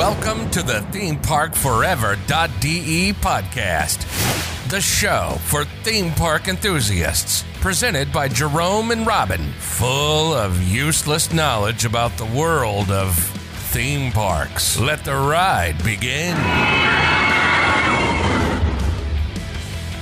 [0.00, 3.98] Welcome to the ThemeParkForever.de podcast,
[4.70, 11.84] the show for theme park enthusiasts, presented by Jerome and Robin, full of useless knowledge
[11.84, 13.14] about the world of
[13.72, 14.80] theme parks.
[14.80, 16.34] Let the ride begin.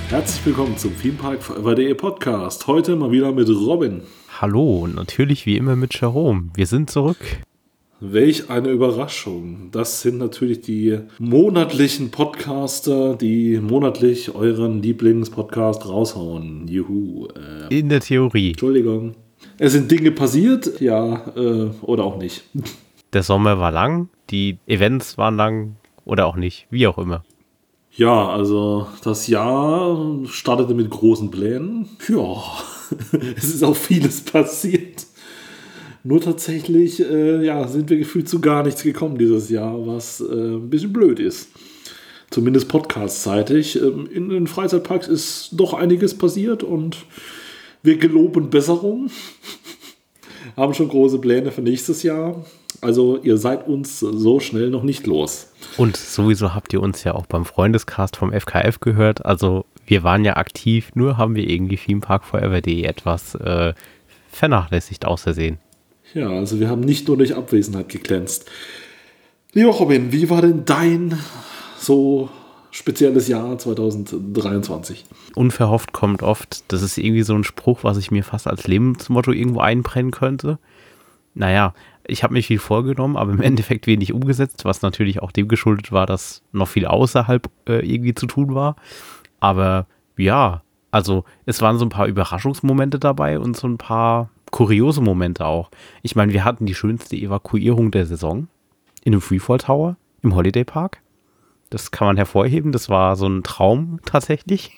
[0.07, 2.67] Herzlich willkommen zum ThemeParkForever.de Podcast.
[2.67, 4.03] Heute mal wieder mit Robin.
[4.39, 6.51] Hallo und natürlich wie immer mit Jerome.
[6.55, 7.41] Wir sind zurück.
[8.01, 9.69] Welch eine Überraschung.
[9.71, 16.65] Das sind natürlich die monatlichen Podcaster, die monatlich euren Lieblingspodcast raushauen.
[16.69, 17.27] Juhu.
[17.69, 18.51] Äh, In der Theorie.
[18.51, 19.15] Entschuldigung.
[19.57, 22.43] Es sind Dinge passiert, ja, äh, oder auch nicht.
[23.13, 27.23] Der Sommer war lang, die Events waren lang oder auch nicht, wie auch immer.
[27.91, 31.89] Ja, also das Jahr startete mit großen Plänen.
[32.07, 32.35] Ja,
[33.35, 35.07] es ist auch vieles passiert.
[36.03, 40.55] Nur tatsächlich äh, ja, sind wir gefühlt zu gar nichts gekommen dieses Jahr, was äh,
[40.55, 41.49] ein bisschen blöd ist.
[42.29, 43.81] Zumindest podcastseitig.
[43.81, 46.97] Ähm, in den Freizeitparks ist doch einiges passiert und
[47.83, 49.09] wir geloben Besserung.
[50.55, 52.45] Haben schon große Pläne für nächstes Jahr.
[52.81, 55.51] Also ihr seid uns so schnell noch nicht los.
[55.75, 59.25] Und sowieso habt ihr uns ja auch beim Freundescast vom FKF gehört.
[59.25, 63.73] Also wir waren ja aktiv, nur haben wir irgendwie themeparkforever.de etwas äh,
[64.31, 65.57] vernachlässigt außersehen.
[66.13, 68.49] Ja, also wir haben nicht nur durch Abwesenheit geglänzt.
[69.53, 71.17] Lieber Robin, wie war denn dein
[71.77, 72.29] so
[72.71, 75.05] spezielles Jahr 2023?
[75.35, 76.63] Unverhofft kommt oft.
[76.71, 80.59] Das ist irgendwie so ein Spruch, was ich mir fast als Lebensmotto irgendwo einbrennen könnte.
[81.33, 81.73] Naja,
[82.05, 85.91] ich habe mir viel vorgenommen, aber im Endeffekt wenig umgesetzt, was natürlich auch dem geschuldet
[85.91, 88.75] war, dass noch viel außerhalb äh, irgendwie zu tun war.
[89.39, 89.87] Aber
[90.17, 95.45] ja, also es waren so ein paar Überraschungsmomente dabei und so ein paar kuriose Momente
[95.45, 95.69] auch.
[96.01, 98.47] Ich meine, wir hatten die schönste Evakuierung der Saison
[99.03, 101.01] in einem Freefall Tower im Holiday Park.
[101.69, 102.71] Das kann man hervorheben.
[102.71, 104.77] Das war so ein Traum tatsächlich.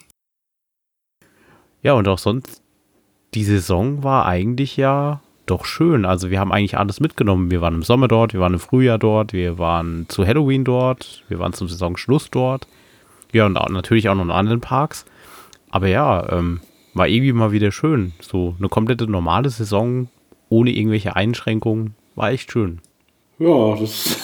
[1.82, 2.62] Ja, und auch sonst,
[3.34, 6.06] die Saison war eigentlich ja doch schön.
[6.06, 7.52] Also wir haben eigentlich alles mitgenommen.
[7.52, 11.24] Wir waren im Sommer dort, wir waren im Frühjahr dort, wir waren zu Halloween dort,
[11.28, 12.68] wir waren zum Saisonschluss dort.
[13.34, 15.06] Ja, und natürlich auch noch in anderen Parks.
[15.70, 16.60] Aber ja, ähm,
[16.94, 18.14] war irgendwie mal wieder schön.
[18.20, 20.10] So eine komplette normale Saison
[20.50, 21.96] ohne irgendwelche Einschränkungen.
[22.16, 22.80] War echt schön.
[23.40, 24.18] Ja, das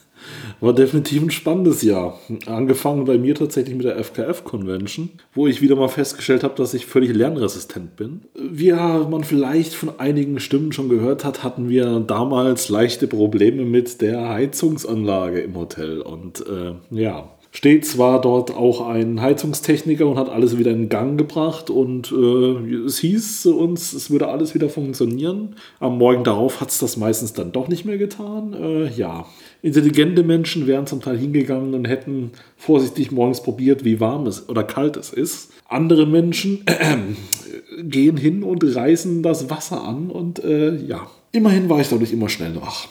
[0.60, 2.18] war definitiv ein spannendes Jahr.
[2.46, 6.86] Angefangen bei mir tatsächlich mit der FKF-Convention, wo ich wieder mal festgestellt habe, dass ich
[6.86, 8.22] völlig lernresistent bin.
[8.34, 14.02] Wie man vielleicht von einigen Stimmen schon gehört hat, hatten wir damals leichte Probleme mit
[14.02, 16.00] der Heizungsanlage im Hotel.
[16.00, 21.18] Und äh, ja, steht zwar dort auch ein Heizungstechniker und hat alles wieder in Gang
[21.18, 25.56] gebracht und äh, es hieß uns, es würde alles wieder funktionieren.
[25.80, 28.54] Am Morgen darauf hat es das meistens dann doch nicht mehr getan.
[28.54, 29.26] Äh, ja,
[29.62, 34.62] intelligente Menschen wären zum Teil hingegangen und hätten vorsichtig morgens probiert, wie warm es oder
[34.62, 35.52] kalt es ist.
[35.68, 41.80] Andere Menschen äh, gehen hin und reißen das Wasser an und äh, ja, immerhin war
[41.80, 42.86] ich dadurch immer schnell wach.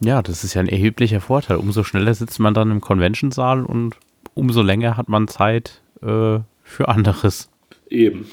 [0.00, 1.56] Ja, das ist ja ein erheblicher Vorteil.
[1.56, 3.96] Umso schneller sitzt man dann im Convention-Saal und
[4.34, 7.48] umso länger hat man Zeit äh, für anderes.
[7.88, 8.26] Eben.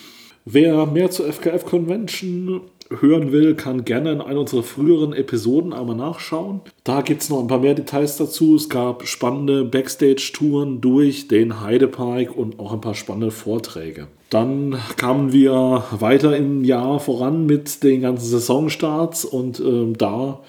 [0.46, 2.62] Wer mehr zur FKF Convention
[3.00, 6.62] hören will, kann gerne in einer unserer früheren Episoden einmal nachschauen.
[6.84, 8.56] Da gibt es noch ein paar mehr Details dazu.
[8.56, 14.08] Es gab spannende Backstage-Touren durch den Heidepark und auch ein paar spannende Vorträge.
[14.30, 20.40] Dann kamen wir weiter im Jahr voran mit den ganzen Saisonstarts und äh, da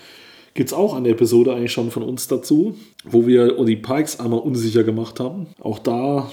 [0.55, 4.41] gibt es auch eine Episode eigentlich schon von uns dazu, wo wir die Pikes einmal
[4.41, 5.47] unsicher gemacht haben.
[5.61, 6.31] Auch da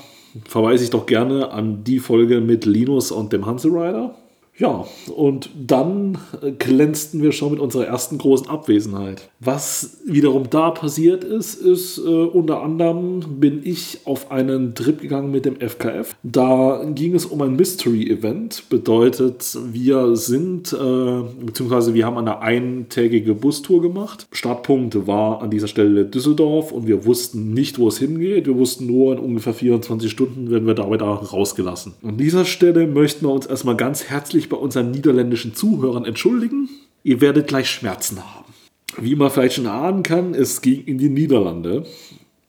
[0.48, 4.16] verweise ich doch gerne an die Folge mit Linus und dem Hansel Rider.
[4.60, 6.18] Ja, und dann
[6.60, 9.30] glänzten wir schon mit unserer ersten großen Abwesenheit.
[9.40, 15.32] Was wiederum da passiert ist, ist äh, unter anderem bin ich auf einen Trip gegangen
[15.32, 16.14] mit dem FKF.
[16.24, 18.66] Da ging es um ein Mystery-Event.
[18.70, 24.28] Bedeutet, wir sind, äh, beziehungsweise wir haben eine eintägige Bustour gemacht.
[24.34, 28.46] Startpunkt war an dieser Stelle Düsseldorf und wir wussten nicht, wo es hingeht.
[28.46, 31.94] Wir wussten nur, in ungefähr 24 Stunden werden wir dabei da rausgelassen.
[32.04, 36.70] An dieser Stelle möchten wir uns erstmal ganz herzlich bei unseren niederländischen Zuhörern entschuldigen.
[37.04, 38.54] Ihr werdet gleich Schmerzen haben.
[38.98, 41.86] Wie man vielleicht schon ahnen kann, es ging in die Niederlande.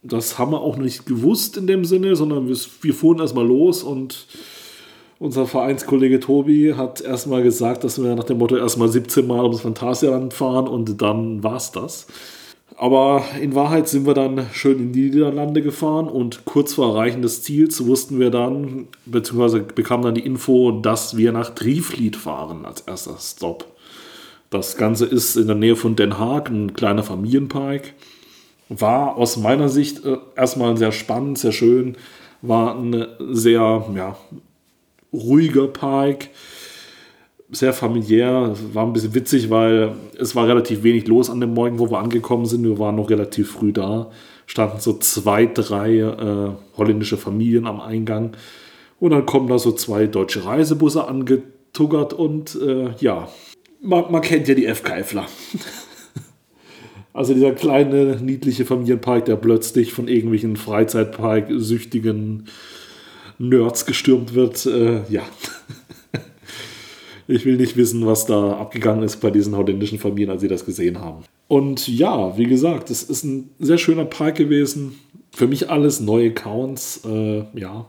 [0.03, 3.83] Das haben wir auch nicht gewusst in dem Sinne, sondern wir, wir fuhren erstmal los
[3.83, 4.27] und
[5.19, 9.61] unser Vereinskollege Tobi hat erstmal gesagt, dass wir nach dem Motto erstmal 17 Mal ums
[9.61, 12.07] Phantasialand fahren und dann war's das.
[12.81, 17.21] Aber in Wahrheit sind wir dann schön in die Niederlande gefahren und kurz vor Erreichen
[17.21, 22.65] des Ziels wussten wir dann, beziehungsweise bekamen dann die Info, dass wir nach Drieflied fahren
[22.65, 23.67] als erster Stop.
[24.49, 27.93] Das Ganze ist in der Nähe von Den Haag, ein kleiner Familienpark.
[28.71, 31.99] War aus meiner Sicht äh, erstmal sehr spannend, sehr schön,
[32.41, 34.17] war ein sehr ja,
[35.13, 36.31] ruhiger Park,
[37.53, 41.79] sehr familiär, war ein bisschen witzig, weil es war relativ wenig los an dem Morgen,
[41.79, 42.65] wo wir angekommen sind.
[42.65, 44.11] Wir waren noch relativ früh da,
[44.47, 48.33] standen so zwei, drei äh, holländische Familien am Eingang
[49.01, 53.29] und dann kommen da so zwei deutsche Reisebusse angetuggert und äh, ja,
[53.81, 55.27] man, man, kennt ja die FKFler.
[57.13, 62.47] also dieser kleine, niedliche Familienpark, der plötzlich von irgendwelchen Freizeitpark-süchtigen
[63.39, 65.23] Nerds gestürmt wird, äh, ja.
[67.31, 70.65] ich will nicht wissen, was da abgegangen ist bei diesen holländischen Familien, als sie das
[70.65, 71.25] gesehen haben.
[71.49, 74.99] Und ja, wie gesagt, es ist ein sehr schöner Park gewesen.
[75.33, 77.87] Für mich alles neue Accounts, äh, ja.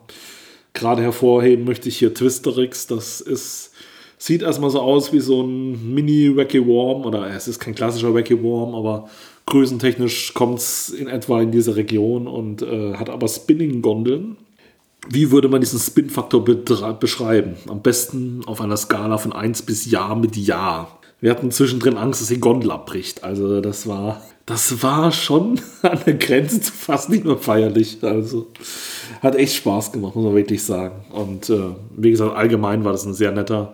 [0.73, 2.87] Gerade hervorheben möchte ich hier Twisterix.
[2.87, 3.71] Das ist,
[4.17, 7.05] sieht erstmal so aus wie so ein Mini-Wacky Worm.
[7.05, 9.09] Oder es ist kein klassischer Wacky Worm, aber
[9.47, 14.37] größentechnisch kommt es in etwa in diese Region und äh, hat aber Spinning-Gondeln.
[15.09, 17.55] Wie würde man diesen Spin-Faktor beschreiben?
[17.67, 20.87] Am besten auf einer Skala von 1 bis Ja mit Ja.
[21.19, 23.23] Wir hatten zwischendrin Angst, dass die Gondel abbricht.
[23.23, 27.99] Also das war, das war schon an der Grenze zu fast nicht mehr feierlich.
[28.03, 28.47] Also
[29.21, 31.05] hat echt Spaß gemacht, muss man wirklich sagen.
[31.11, 33.73] Und äh, wie gesagt, allgemein war das ein sehr netter,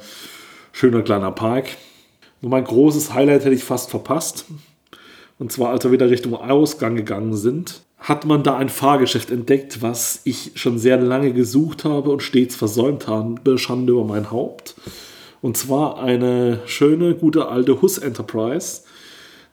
[0.71, 1.69] schöner kleiner Park.
[2.41, 4.45] Nur mein großes Highlight hätte ich fast verpasst.
[5.39, 9.81] Und zwar, als wir wieder Richtung Ausgang gegangen sind, hat man da ein Fahrgeschäft entdeckt,
[9.81, 13.57] was ich schon sehr lange gesucht habe und stets versäumt habe.
[13.57, 14.75] Schande über mein Haupt.
[15.41, 18.81] Und zwar eine schöne, gute alte Hus Enterprise,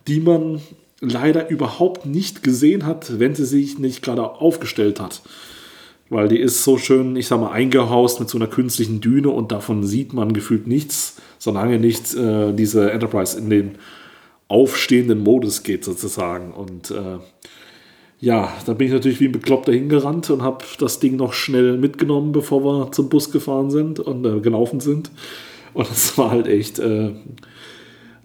[0.08, 0.60] die man
[1.00, 5.22] leider überhaupt nicht gesehen hat, wenn sie sich nicht gerade aufgestellt hat.
[6.10, 9.52] Weil die ist so schön, ich sag mal, eingehaust mit so einer künstlichen Düne und
[9.52, 13.78] davon sieht man gefühlt nichts, solange nicht äh, diese Enterprise in den
[14.48, 16.52] aufstehenden Modus geht sozusagen.
[16.52, 17.18] Und äh,
[18.20, 21.76] ja, da bin ich natürlich wie ein Bekloppter hingerannt und habe das Ding noch schnell
[21.76, 25.10] mitgenommen, bevor wir zum Bus gefahren sind und äh, gelaufen sind.
[25.74, 27.10] Und das war halt echt, äh,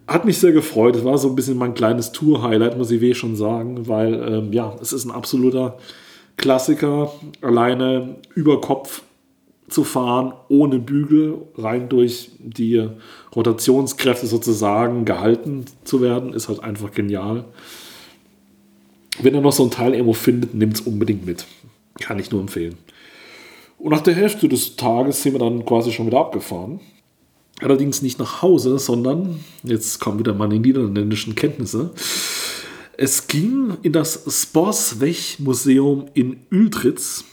[0.06, 0.96] hat mich sehr gefreut.
[0.96, 4.52] Es war so ein bisschen mein kleines Tour-Highlight, muss ich weh schon sagen, weil ähm,
[4.52, 5.78] ja, es ist ein absoluter
[6.36, 7.12] Klassiker,
[7.42, 9.02] alleine über Kopf
[9.70, 12.88] zu fahren, ohne Bügel, rein durch die
[13.34, 17.44] Rotationskräfte sozusagen gehalten zu werden, ist halt einfach genial.
[19.22, 21.46] Wenn ihr noch so ein Teil irgendwo findet, nehmt es unbedingt mit.
[22.00, 22.76] Kann ich nur empfehlen.
[23.78, 26.80] Und nach der Hälfte des Tages sind wir dann quasi schon wieder abgefahren.
[27.60, 31.90] Allerdings nicht nach Hause, sondern, jetzt kommen wieder meine niederländischen Kenntnisse.
[32.96, 37.24] Es ging in das Sporsweg-Museum in Ültritz.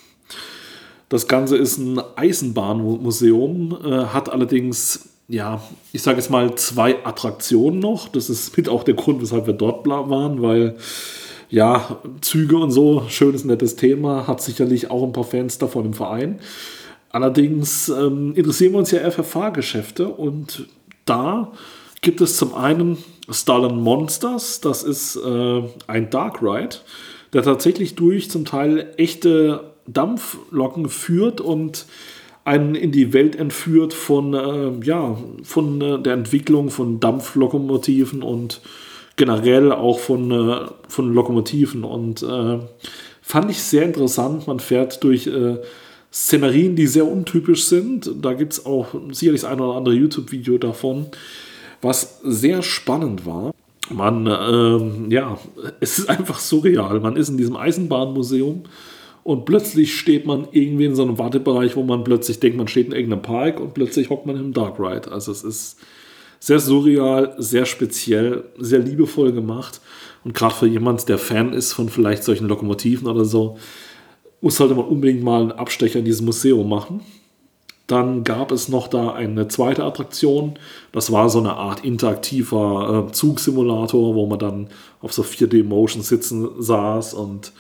[1.10, 5.62] Das Ganze ist ein Eisenbahnmuseum, äh, hat allerdings, ja,
[5.94, 8.10] ich sage jetzt mal zwei Attraktionen noch.
[8.10, 10.76] Das ist mit auch der Grund, weshalb wir dort waren, weil
[11.50, 15.94] ja, Züge und so, schönes, nettes Thema, hat sicherlich auch ein paar Fans davon im
[15.94, 16.40] Verein.
[17.10, 20.68] Allerdings ähm, interessieren wir uns ja eher für Fahrgeschäfte und
[21.06, 21.54] da
[22.02, 22.98] gibt es zum einen
[23.30, 26.78] Starland Monsters, das ist äh, ein Dark Ride,
[27.32, 31.86] der tatsächlich durch zum Teil echte Dampflocken führt und
[32.48, 38.62] einen in die Welt entführt von, äh, ja, von äh, der Entwicklung von Dampflokomotiven und
[39.18, 41.84] generell auch von, äh, von Lokomotiven.
[41.84, 42.60] Und äh,
[43.22, 44.48] fand ich sehr interessant.
[44.48, 45.58] Man fährt durch äh,
[46.14, 48.10] Szenerien, die sehr untypisch sind.
[48.22, 51.08] Da gibt es auch sicherlich das ein oder andere YouTube-Video davon,
[51.82, 53.54] was sehr spannend war.
[53.90, 55.38] Man, ähm, ja,
[55.82, 57.02] es ist einfach surreal.
[57.02, 58.64] Man ist in diesem Eisenbahnmuseum
[59.28, 62.88] und plötzlich steht man irgendwie in so einem Wartebereich, wo man plötzlich denkt, man steht
[62.88, 65.12] in irgendeinem Park und plötzlich hockt man im Dark Ride.
[65.12, 65.80] Also es ist
[66.40, 69.82] sehr surreal, sehr speziell, sehr liebevoll gemacht.
[70.24, 73.58] Und gerade für jemand, der Fan ist von vielleicht solchen Lokomotiven oder so,
[74.40, 77.02] muss halt man unbedingt mal einen Abstecher in dieses Museum machen.
[77.86, 80.58] Dann gab es noch da eine zweite Attraktion.
[80.94, 84.70] Das war so eine Art interaktiver äh, Zugsimulator, wo man dann
[85.02, 87.52] auf so 4D-Motion sitzen saß und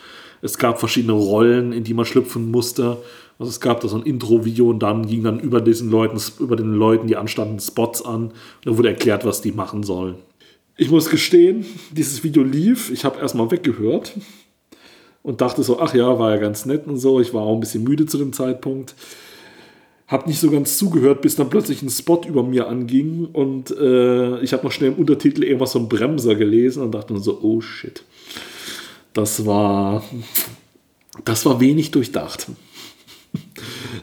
[0.41, 2.97] es gab verschiedene Rollen, in die man schlüpfen musste.
[3.39, 6.55] Also es gab da so ein Intro-Video und dann ging dann über diesen Leuten, über
[6.55, 8.25] den Leuten, die anstanden, Spots an.
[8.25, 8.33] Und
[8.65, 10.15] dann wurde erklärt, was die machen sollen.
[10.75, 12.91] Ich muss gestehen, dieses Video lief.
[12.91, 14.13] Ich habe erstmal weggehört
[15.23, 17.19] und dachte so, ach ja, war ja ganz nett und so.
[17.19, 18.95] Ich war auch ein bisschen müde zu dem Zeitpunkt.
[20.07, 24.39] Hab nicht so ganz zugehört, bis dann plötzlich ein Spot über mir anging und äh,
[24.39, 27.59] ich habe noch schnell im Untertitel irgendwas ein Bremser gelesen und dachte nur so, oh
[27.59, 28.03] shit.
[29.17, 30.03] Das war,
[31.25, 32.47] das war wenig durchdacht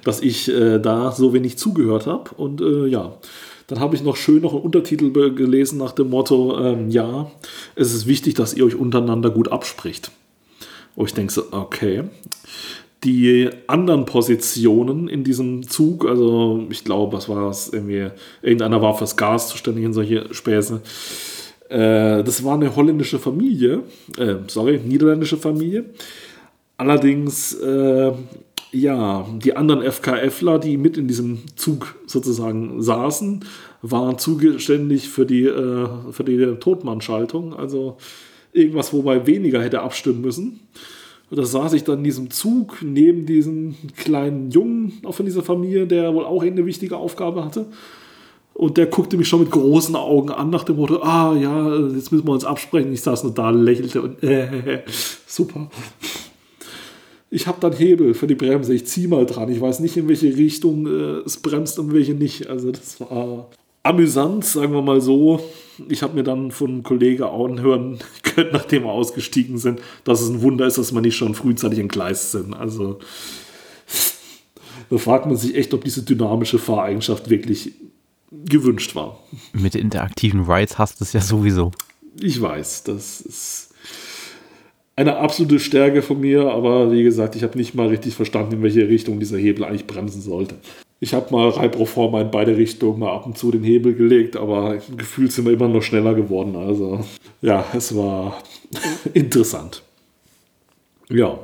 [0.02, 2.30] dass ich äh, da so wenig zugehört habe.
[2.37, 3.14] Und äh, ja,
[3.66, 7.30] dann habe ich noch schön noch einen Untertitel gelesen nach dem Motto, ähm, ja,
[7.75, 10.11] es ist wichtig, dass ihr euch untereinander gut abspricht.
[10.94, 12.04] Wo ich denke so, okay.
[13.02, 17.68] Die anderen Positionen in diesem Zug, also ich glaube, was war das?
[17.68, 18.09] Irgendwie,
[18.40, 20.80] irgendeiner war fürs Gas zuständig in solche Späße.
[21.68, 23.83] Äh, das war eine holländische Familie,
[24.18, 25.87] äh, sorry, niederländische Familie.
[26.76, 28.12] Allerdings, äh,
[28.73, 33.44] ja, die anderen FKFler, die mit in diesem Zug sozusagen saßen,
[33.83, 37.54] waren zuständig für die, äh, für die Totmannschaltung.
[37.54, 37.97] Also
[38.52, 40.61] irgendwas, wobei weniger hätte abstimmen müssen.
[41.30, 45.42] Und da saß ich dann in diesem Zug neben diesem kleinen Jungen auch von dieser
[45.42, 47.66] Familie, der wohl auch eine wichtige Aufgabe hatte.
[48.54, 52.12] Und der guckte mich schon mit großen Augen an, nach dem Motto: Ah, ja, jetzt
[52.12, 52.92] müssen wir uns absprechen.
[52.92, 54.82] Ich saß nur da, lächelte und äh,
[55.26, 55.68] super.
[57.30, 58.73] Ich habe dann Hebel für die Bremse.
[58.73, 59.50] Ich ziehe mal dran.
[59.50, 62.46] Ich weiß nicht, in welche Richtung äh, es bremst und welche nicht.
[62.49, 63.50] Also, das war
[63.82, 65.40] amüsant, sagen wir mal so.
[65.88, 70.28] Ich habe mir dann von einem Kollegen anhören können, nachdem wir ausgestiegen sind, dass es
[70.28, 72.54] ein Wunder ist, dass wir nicht schon frühzeitig entgleist sind.
[72.54, 73.00] Also
[74.90, 77.73] da fragt man sich echt, ob diese dynamische Fahreigenschaft wirklich
[78.31, 79.21] gewünscht war.
[79.52, 81.73] Mit interaktiven Rides hast du es ja sowieso.
[82.21, 83.75] Ich weiß, das ist
[84.97, 88.62] eine absolute Stärke von mir, aber wie gesagt, ich habe nicht mal richtig verstanden, in
[88.62, 90.57] welche Richtung dieser Hebel eigentlich bremsen sollte.
[91.00, 94.78] Ich habe mal Reiproforma in beide Richtungen mal ab und zu den Hebel gelegt, aber
[94.97, 96.57] gefühlt sind wir immer noch schneller geworden.
[96.57, 97.04] Also
[97.43, 98.43] ja, es war
[99.14, 99.83] interessant.
[101.11, 101.38] Ja,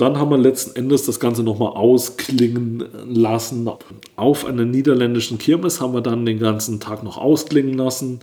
[0.00, 3.68] dann haben wir letzten Endes das Ganze nochmal ausklingen lassen.
[4.16, 8.20] Auf einer niederländischen Kirmes haben wir dann den ganzen Tag noch ausklingen lassen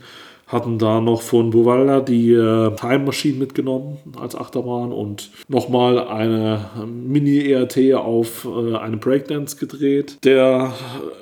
[0.47, 6.69] hatten da noch von Buvalda die äh, Time Machine mitgenommen als Achterbahn und nochmal eine
[6.85, 10.73] Mini-ERT auf äh, einem Breakdance gedreht, der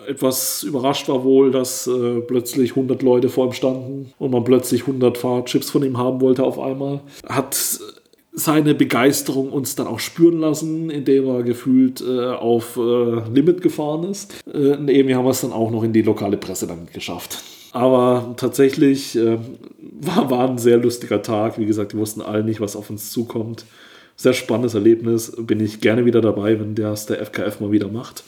[0.07, 4.81] etwas überrascht war wohl, dass äh, plötzlich 100 Leute vor ihm standen und man plötzlich
[4.81, 7.01] 100 Fahrchips von ihm haben wollte auf einmal.
[7.27, 7.79] Hat
[8.35, 14.03] seine Begeisterung uns dann auch spüren lassen, indem er gefühlt äh, auf äh, Limit gefahren
[14.03, 14.43] ist.
[14.53, 17.43] Äh, und eben haben wir es dann auch noch in die lokale Presse dann geschafft.
[17.71, 19.37] Aber tatsächlich äh,
[20.01, 21.57] war, war ein sehr lustiger Tag.
[21.57, 23.65] Wie gesagt, wir wussten alle nicht, was auf uns zukommt.
[24.17, 25.33] Sehr spannendes Erlebnis.
[25.37, 28.23] Bin ich gerne wieder dabei, wenn das der FKF mal wieder macht.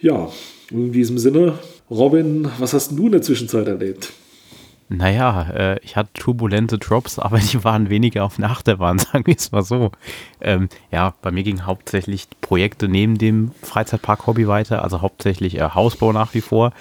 [0.00, 0.30] Ja,
[0.70, 1.54] in diesem Sinne,
[1.90, 4.12] Robin, was hast du in der Zwischenzeit erlebt?
[4.92, 9.36] Naja, äh, ich hatte turbulente Drops, aber die waren weniger auf einer Achterbahn, sagen wir
[9.36, 9.90] es mal so.
[10.40, 16.12] Ähm, ja, bei mir gingen hauptsächlich Projekte neben dem Freizeitpark-Hobby weiter, also hauptsächlich äh, Hausbau
[16.12, 16.72] nach wie vor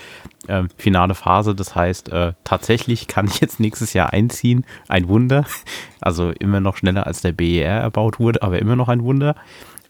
[0.47, 1.55] äh, finale Phase.
[1.55, 4.65] Das heißt, äh, tatsächlich kann ich jetzt nächstes Jahr einziehen.
[4.87, 5.45] Ein Wunder.
[6.03, 9.35] Also immer noch schneller als der BER erbaut wurde, aber immer noch ein Wunder.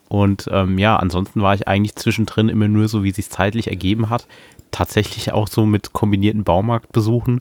[0.10, 3.70] Und ähm, ja, ansonsten war ich eigentlich zwischendrin immer nur so, wie es sich zeitlich
[3.70, 4.28] ergeben hat.
[4.72, 7.40] Tatsächlich auch so mit kombinierten Baumarktbesuchen.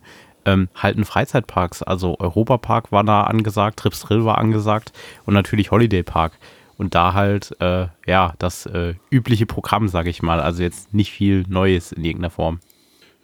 [0.50, 4.92] Ähm, halten Freizeitparks, also Europapark war da angesagt, Trips Drill war angesagt
[5.26, 6.32] und natürlich Holiday Park.
[6.76, 10.40] Und da halt, äh, ja, das äh, übliche Programm, sage ich mal.
[10.40, 12.60] Also jetzt nicht viel Neues in irgendeiner Form.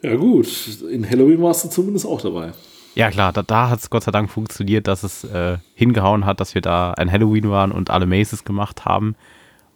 [0.03, 0.47] Ja, gut.
[0.91, 2.53] In Halloween warst du zumindest auch dabei.
[2.95, 6.41] Ja, klar, da, da hat es Gott sei Dank funktioniert, dass es äh, hingehauen hat,
[6.41, 9.17] dass wir da ein Halloween waren und alle Maces gemacht haben.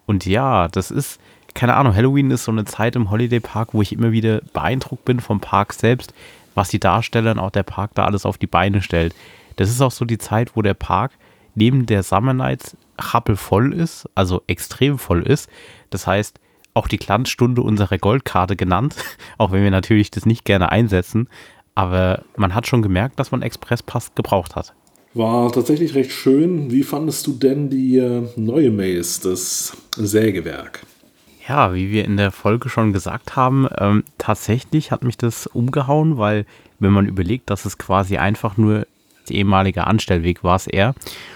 [0.06, 1.18] Und ja, das ist,
[1.54, 5.04] keine Ahnung, Halloween ist so eine Zeit im Holiday Park, wo ich immer wieder beeindruckt
[5.04, 6.12] bin vom Park selbst,
[6.54, 9.14] was die Darsteller und auch der Park da alles auf die Beine stellt.
[9.56, 11.12] Das ist auch so die Zeit, wo der Park
[11.54, 15.48] neben der Summer Nights rappelvoll ist, also extrem voll ist.
[15.90, 16.38] Das heißt,
[16.74, 18.96] auch die Glanzstunde unserer Goldkarte genannt,
[19.38, 21.28] auch wenn wir natürlich das nicht gerne einsetzen.
[21.74, 24.74] Aber man hat schon gemerkt, dass man Expresspass gebraucht hat.
[25.14, 26.70] War tatsächlich recht schön.
[26.70, 30.86] Wie fandest du denn die äh, neue Maze, das Sägewerk?
[31.50, 36.16] Ja, wie wir in der Folge schon gesagt haben, ähm, tatsächlich hat mich das umgehauen,
[36.16, 36.46] weil
[36.78, 38.86] wenn man überlegt, dass es quasi einfach nur
[39.28, 40.94] der ehemalige Anstellweg war es eher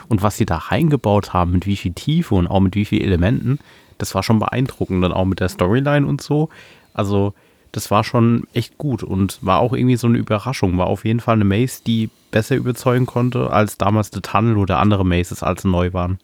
[0.08, 3.02] und was sie da reingebaut haben, mit wie viel Tiefe und auch mit wie vielen
[3.02, 3.58] Elementen,
[3.98, 6.48] das war schon beeindruckend, dann auch mit der Storyline und so.
[6.92, 7.34] Also,
[7.72, 10.78] das war schon echt gut und war auch irgendwie so eine Überraschung.
[10.78, 14.78] War auf jeden Fall eine Maze, die besser überzeugen konnte als damals The Tunnel oder
[14.78, 16.20] andere Maces, als sie neu waren.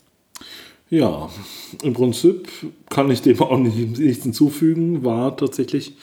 [0.90, 1.30] Ja,
[1.82, 2.48] im Prinzip
[2.90, 5.04] kann ich dem auch nichts hinzufügen.
[5.04, 5.94] War tatsächlich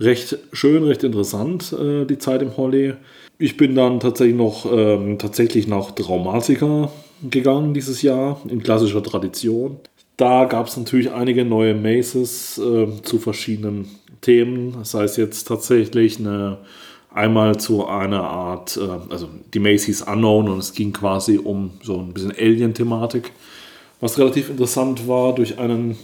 [0.00, 2.94] recht schön, recht interessant, äh, die Zeit im Holly.
[3.38, 6.90] Ich bin dann tatsächlich noch ähm, tatsächlich nach Traumatica
[7.30, 9.78] gegangen dieses Jahr in klassischer Tradition.
[10.16, 13.86] Da gab es natürlich einige neue Maces äh, zu verschiedenen
[14.20, 14.72] Themen.
[14.72, 16.58] Das heißt jetzt tatsächlich eine
[17.12, 21.98] einmal zu einer Art, äh, also die Macy's Unknown und es ging quasi um so
[21.98, 23.32] ein bisschen Alien-Thematik,
[24.00, 25.96] was relativ interessant war durch einen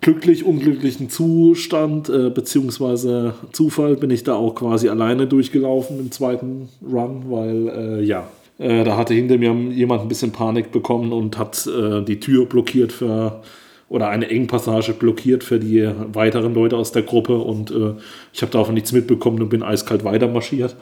[0.00, 6.68] glücklich unglücklichen Zustand äh, beziehungsweise Zufall bin ich da auch quasi alleine durchgelaufen im zweiten
[6.82, 8.28] Run, weil äh, ja
[8.60, 12.44] Äh, da hatte hinter mir jemand ein bisschen Panik bekommen und hat äh, die Tür
[12.44, 13.40] blockiert für
[13.88, 17.94] oder eine Engpassage blockiert für die weiteren Leute aus der Gruppe und äh,
[18.32, 20.76] ich habe davon nichts mitbekommen und bin eiskalt weitermarschiert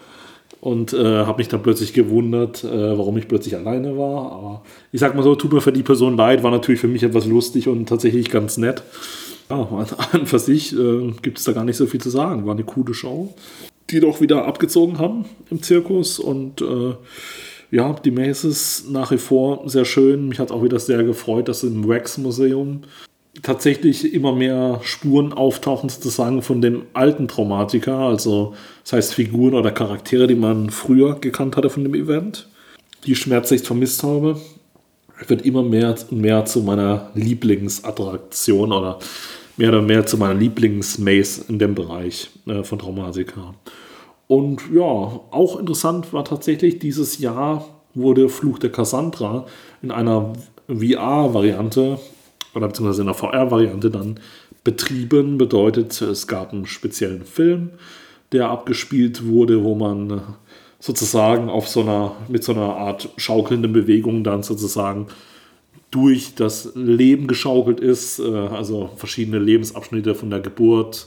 [0.60, 4.32] und äh, habe mich dann plötzlich gewundert, äh, warum ich plötzlich alleine war.
[4.32, 4.62] Aber
[4.92, 7.26] ich sag mal so, tut mir für die Person leid, war natürlich für mich etwas
[7.26, 8.82] lustig und tatsächlich ganz nett.
[9.50, 9.66] Ja,
[10.12, 12.46] an für sich äh, gibt es da gar nicht so viel zu sagen.
[12.46, 13.34] War eine coole Show,
[13.90, 16.94] die doch wieder abgezogen haben im Zirkus und äh,
[17.70, 18.52] ja, die Maze
[18.90, 20.28] nach wie vor sehr schön.
[20.28, 22.82] Mich hat auch wieder sehr gefreut, dass im Wax-Museum
[23.42, 29.70] tatsächlich immer mehr Spuren auftauchen, sozusagen von dem alten Traumatiker, also das heißt Figuren oder
[29.70, 32.48] Charaktere, die man früher gekannt hatte von dem Event,
[33.04, 34.40] die ich schmerzlich vermisst habe.
[35.26, 38.98] Wird immer mehr und mehr zu meiner Lieblingsattraktion oder
[39.56, 43.54] mehr oder mehr zu meiner Lieblingsmaze in dem Bereich äh, von Traumatika.
[44.28, 49.46] Und ja, auch interessant war tatsächlich, dieses Jahr wurde Fluch der Cassandra
[49.82, 50.34] in einer
[50.68, 51.98] VR-Variante
[52.58, 54.20] oder beziehungsweise in einer VR-Variante dann
[54.64, 55.38] betrieben.
[55.38, 57.70] Bedeutet, es gab einen speziellen Film,
[58.32, 60.22] der abgespielt wurde, wo man
[60.80, 65.06] sozusagen auf so einer, mit so einer Art schaukelnden Bewegung dann sozusagen
[65.90, 71.06] durch das Leben geschaukelt ist, äh, also verschiedene Lebensabschnitte von der Geburt,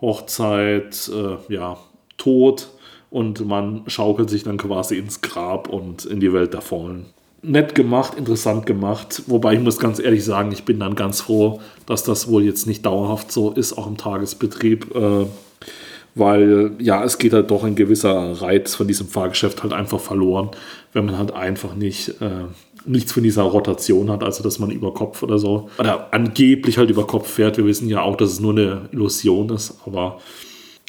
[0.00, 1.78] Hochzeit, äh, ja,
[2.18, 2.68] Tod.
[3.10, 7.06] Und man schaukelt sich dann quasi ins Grab und in die Welt der Vollen
[7.42, 9.22] nett gemacht, interessant gemacht.
[9.26, 12.66] Wobei ich muss ganz ehrlich sagen, ich bin dann ganz froh, dass das wohl jetzt
[12.66, 14.94] nicht dauerhaft so ist, auch im Tagesbetrieb.
[14.94, 15.26] Äh,
[16.14, 20.50] weil ja, es geht halt doch ein gewisser Reiz von diesem Fahrgeschäft halt einfach verloren,
[20.92, 22.44] wenn man halt einfach nicht äh,
[22.84, 26.90] nichts von dieser Rotation hat, also dass man über Kopf oder so oder angeblich halt
[26.90, 27.56] über Kopf fährt.
[27.56, 30.20] Wir wissen ja auch, dass es nur eine Illusion ist, aber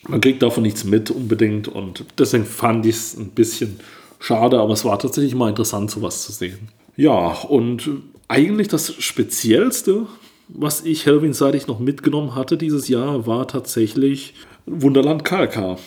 [0.07, 3.79] man kriegt davon nichts mit unbedingt und deswegen fand ich es ein bisschen
[4.23, 6.69] schade, aber es war tatsächlich mal interessant, sowas zu sehen.
[6.95, 7.89] Ja, und
[8.29, 10.05] eigentlich das Speziellste,
[10.47, 14.33] was ich Halloween-seitig noch mitgenommen hatte dieses Jahr, war tatsächlich
[14.65, 15.77] Wunderland Kalka.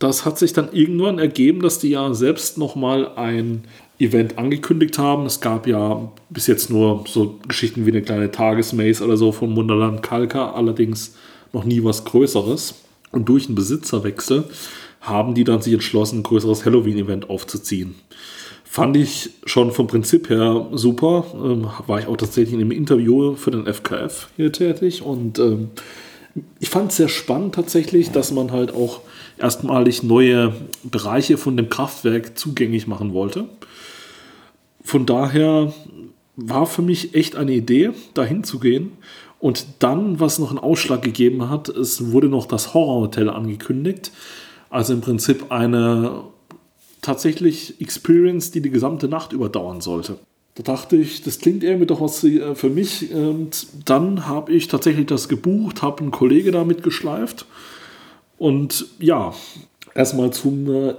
[0.00, 3.62] Das hat sich dann irgendwann ergeben, dass die ja selbst nochmal ein
[4.00, 5.24] Event angekündigt haben.
[5.26, 9.54] Es gab ja bis jetzt nur so Geschichten wie eine kleine Tagesmaze oder so von
[9.54, 11.14] Wunderland Kalka, allerdings
[11.52, 12.74] noch nie was Größeres.
[13.12, 14.46] Und durch einen Besitzerwechsel
[15.04, 17.94] haben die dann sich entschlossen, ein größeres Halloween-Event aufzuziehen.
[18.64, 21.26] Fand ich schon vom Prinzip her super.
[21.34, 25.70] Ähm, war ich auch tatsächlich in einem Interview für den FKF hier tätig und ähm,
[26.58, 29.02] ich fand es sehr spannend tatsächlich, dass man halt auch
[29.38, 33.44] erstmalig neue Bereiche von dem Kraftwerk zugänglich machen wollte.
[34.82, 35.72] Von daher
[36.36, 38.92] war für mich echt eine Idee, dahin zu gehen.
[39.38, 44.10] Und dann, was noch einen Ausschlag gegeben hat, es wurde noch das Horrorhotel angekündigt.
[44.74, 46.24] Also im Prinzip eine
[47.00, 50.18] tatsächlich Experience, die die gesamte Nacht überdauern sollte.
[50.56, 53.14] Da dachte ich, das klingt irgendwie doch was äh, für mich.
[53.14, 57.46] Und dann habe ich tatsächlich das gebucht, habe einen Kollege damit geschleift.
[58.36, 59.32] Und ja,
[59.94, 60.94] erstmal zum, äh,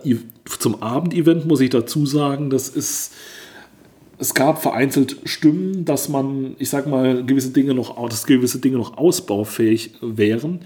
[0.58, 3.12] zum Abendevent muss ich dazu sagen, das ist
[4.18, 8.78] es gab vereinzelt Stimmen, dass man, ich sag mal, gewisse Dinge noch, dass gewisse Dinge
[8.78, 10.62] noch ausbaufähig wären.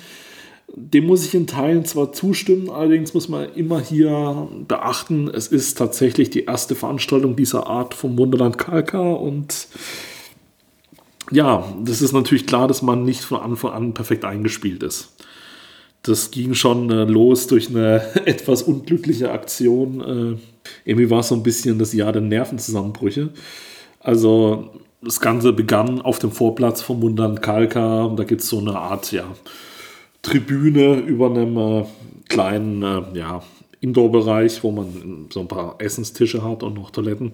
[0.75, 5.77] Dem muss ich in Teilen zwar zustimmen, allerdings muss man immer hier beachten, es ist
[5.77, 9.67] tatsächlich die erste Veranstaltung dieser Art vom Wunderland Kalka und
[11.31, 15.13] ja, das ist natürlich klar, dass man nicht von Anfang an perfekt eingespielt ist.
[16.01, 20.01] Das ging schon äh, los durch eine etwas unglückliche Aktion.
[20.01, 20.37] Äh,
[20.85, 23.29] irgendwie war es so ein bisschen das Jahr der Nervenzusammenbrüche.
[23.99, 24.69] Also
[25.01, 28.11] das Ganze begann auf dem Vorplatz vom Wunderland Kalka.
[28.15, 29.25] Da gibt es so eine Art, ja,
[30.21, 31.85] Tribüne über einem äh,
[32.27, 33.41] kleinen äh, ja,
[33.81, 37.31] Indoor-Bereich, wo man so ein paar Essenstische hat und noch Toiletten.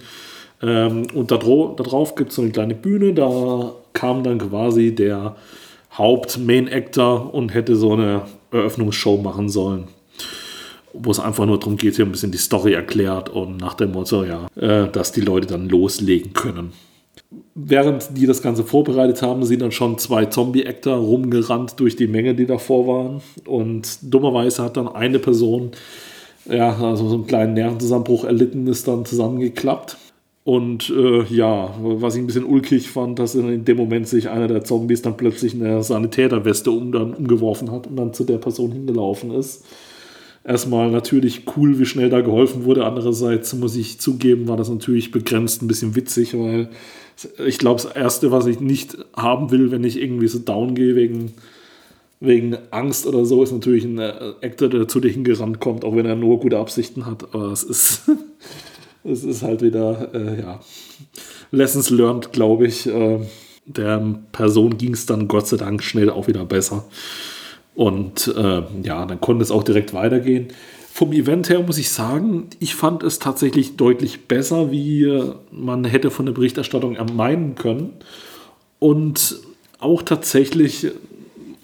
[0.61, 4.93] Ähm, und da, da drauf gibt es so eine kleine Bühne, da kam dann quasi
[4.93, 5.35] der
[5.97, 9.87] Haupt-Main-Actor und hätte so eine Eröffnungsshow machen sollen.
[10.93, 13.91] Wo es einfach nur darum geht, hier ein bisschen die Story erklärt und nach dem
[13.91, 16.71] Motto, ja, äh, dass die Leute dann loslegen können
[17.55, 22.35] während die das Ganze vorbereitet haben, sind dann schon zwei Zombie-Actor rumgerannt durch die Menge,
[22.35, 23.21] die davor waren.
[23.45, 25.71] Und dummerweise hat dann eine Person,
[26.49, 29.97] ja, also so einen kleinen Nervenzusammenbruch erlitten, ist dann zusammengeklappt.
[30.43, 34.47] Und äh, ja, was ich ein bisschen ulkig fand, dass in dem Moment sich einer
[34.47, 38.71] der Zombies dann plötzlich eine Sanitäterweste um, dann umgeworfen hat und dann zu der Person
[38.71, 39.65] hingelaufen ist.
[40.47, 42.85] Erstmal natürlich cool, wie schnell da geholfen wurde.
[42.85, 46.69] Andererseits muss ich zugeben, war das natürlich begrenzt ein bisschen witzig, weil
[47.43, 50.95] ich glaube, das Erste, was ich nicht haben will, wenn ich irgendwie so down gehe
[50.95, 51.33] wegen,
[52.19, 55.95] wegen Angst oder so, ist natürlich ein äh, Actor, der zu dir hingerannt kommt, auch
[55.95, 57.33] wenn er nur gute Absichten hat.
[57.33, 58.01] Aber es ist,
[59.03, 60.59] es ist halt wieder, äh, ja,
[61.49, 62.85] Lessons learned, glaube ich.
[62.85, 63.19] Äh,
[63.65, 66.85] der Person ging es dann Gott sei Dank schnell auch wieder besser.
[67.75, 70.47] Und äh, ja, dann konnte es auch direkt weitergehen.
[70.91, 76.09] Vom Event her muss ich sagen, ich fand es tatsächlich deutlich besser, wie man hätte
[76.09, 77.91] von der Berichterstattung ermeinen können.
[78.79, 79.41] Und
[79.79, 80.87] auch tatsächlich,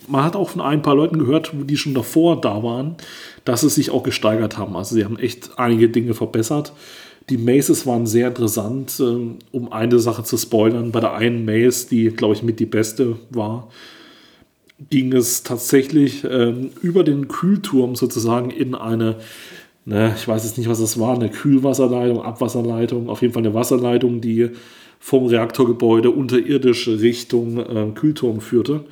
[0.09, 2.95] man hat auch von ein paar Leuten gehört, die schon davor da waren,
[3.45, 4.75] dass sie sich auch gesteigert haben.
[4.75, 6.73] Also sie haben echt einige Dinge verbessert.
[7.29, 10.91] Die Maces waren sehr interessant, ähm, um eine Sache zu spoilern.
[10.91, 13.69] Bei der einen Maze, die, glaube ich, mit die beste war,
[14.89, 19.17] ging es tatsächlich ähm, über den Kühlturm sozusagen in eine,
[19.85, 23.53] ne, ich weiß jetzt nicht, was das war, eine Kühlwasserleitung, Abwasserleitung, auf jeden Fall eine
[23.53, 24.49] Wasserleitung, die
[24.99, 28.85] vom Reaktorgebäude unterirdisch Richtung äh, Kühlturm führte.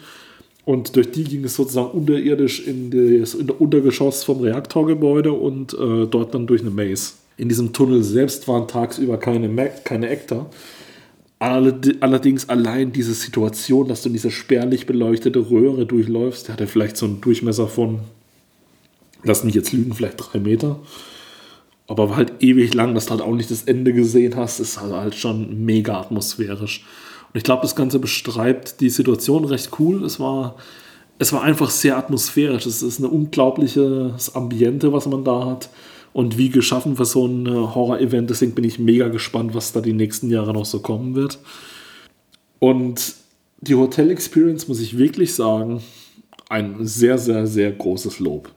[0.65, 6.35] Und durch die ging es sozusagen unterirdisch in das Untergeschoss vom Reaktorgebäude und äh, dort
[6.35, 7.13] dann durch eine Maze.
[7.37, 10.47] In diesem Tunnel selbst waren tagsüber keine, Mac keine Ektar.
[11.39, 16.97] Allerdings allein diese Situation, dass du in diese spärlich beleuchtete Röhre durchläufst, der hatte vielleicht
[16.97, 18.01] so einen Durchmesser von,
[19.23, 20.79] lass mich jetzt lügen, vielleicht drei Meter.
[21.87, 24.81] Aber war halt ewig lang, dass du halt auch nicht das Ende gesehen hast, ist
[24.81, 26.85] halt, halt schon mega atmosphärisch.
[27.33, 30.03] Und ich glaube, das Ganze beschreibt die Situation recht cool.
[30.03, 30.57] Es war,
[31.19, 32.65] es war einfach sehr atmosphärisch.
[32.65, 35.69] Es ist ein unglaubliches Ambiente, was man da hat
[36.13, 38.29] und wie geschaffen für so ein äh, Horror-Event.
[38.29, 41.39] Deswegen bin ich mega gespannt, was da die nächsten Jahre noch so kommen wird.
[42.59, 43.15] Und
[43.61, 45.81] die Hotel-Experience, muss ich wirklich sagen,
[46.49, 48.51] ein sehr, sehr, sehr großes Lob.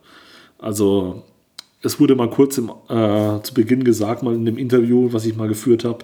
[0.57, 1.23] Also,
[1.81, 5.35] es wurde mal kurz im, äh, zu Beginn gesagt, mal in dem Interview, was ich
[5.35, 5.99] mal geführt habe,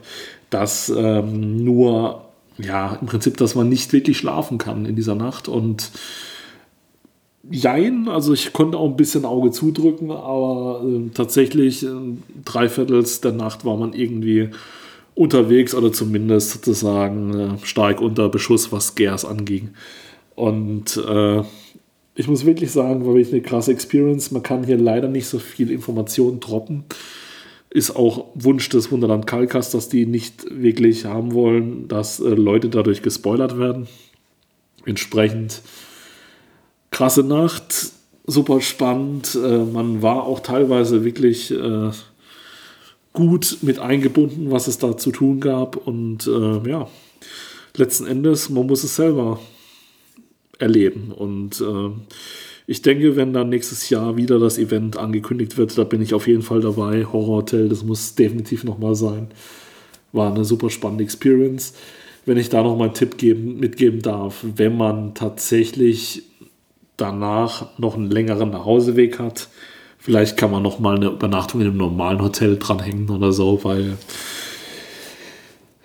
[0.50, 2.26] dass ähm, nur,
[2.58, 5.92] ja, im Prinzip, dass man nicht wirklich schlafen kann in dieser Nacht und
[7.52, 11.90] Jein, also ich konnte auch ein bisschen Auge zudrücken, aber äh, tatsächlich äh,
[12.46, 14.50] drei Viertels der Nacht war man irgendwie
[15.16, 19.70] unterwegs oder zumindest sozusagen äh, stark unter Beschuss, was Gers anging.
[20.36, 21.42] Und äh,
[22.16, 24.32] ich muss wirklich sagen, war wirklich eine krasse Experience.
[24.32, 26.84] Man kann hier leider nicht so viel Informationen droppen.
[27.70, 32.70] Ist auch Wunsch des Wunderland Kalkas, dass die nicht wirklich haben wollen, dass äh, Leute
[32.70, 33.88] dadurch gespoilert werden.
[34.86, 35.62] Entsprechend
[36.92, 37.92] krasse Nacht,
[38.26, 39.36] super spannend.
[39.36, 41.92] Äh, man war auch teilweise wirklich äh,
[43.14, 45.76] gut mit eingebunden, was es da zu tun gab.
[45.76, 46.88] Und äh, ja,
[47.76, 49.40] letzten Endes, man muss es selber
[50.60, 51.12] erleben.
[51.12, 51.90] Und äh,
[52.68, 56.28] ich denke, wenn dann nächstes Jahr wieder das Event angekündigt wird, da bin ich auf
[56.28, 57.06] jeden Fall dabei.
[57.06, 59.30] Horror Hotel, das muss definitiv nochmal sein.
[60.12, 61.74] War eine super spannende Experience.
[62.26, 66.24] Wenn ich da noch mal einen Tipp geben, mitgeben darf, wenn man tatsächlich
[67.00, 69.50] danach noch einen längeren Nachhauseweg hat.
[69.98, 73.98] Vielleicht kann man noch mal eine Übernachtung in einem normalen Hotel dranhängen oder so, weil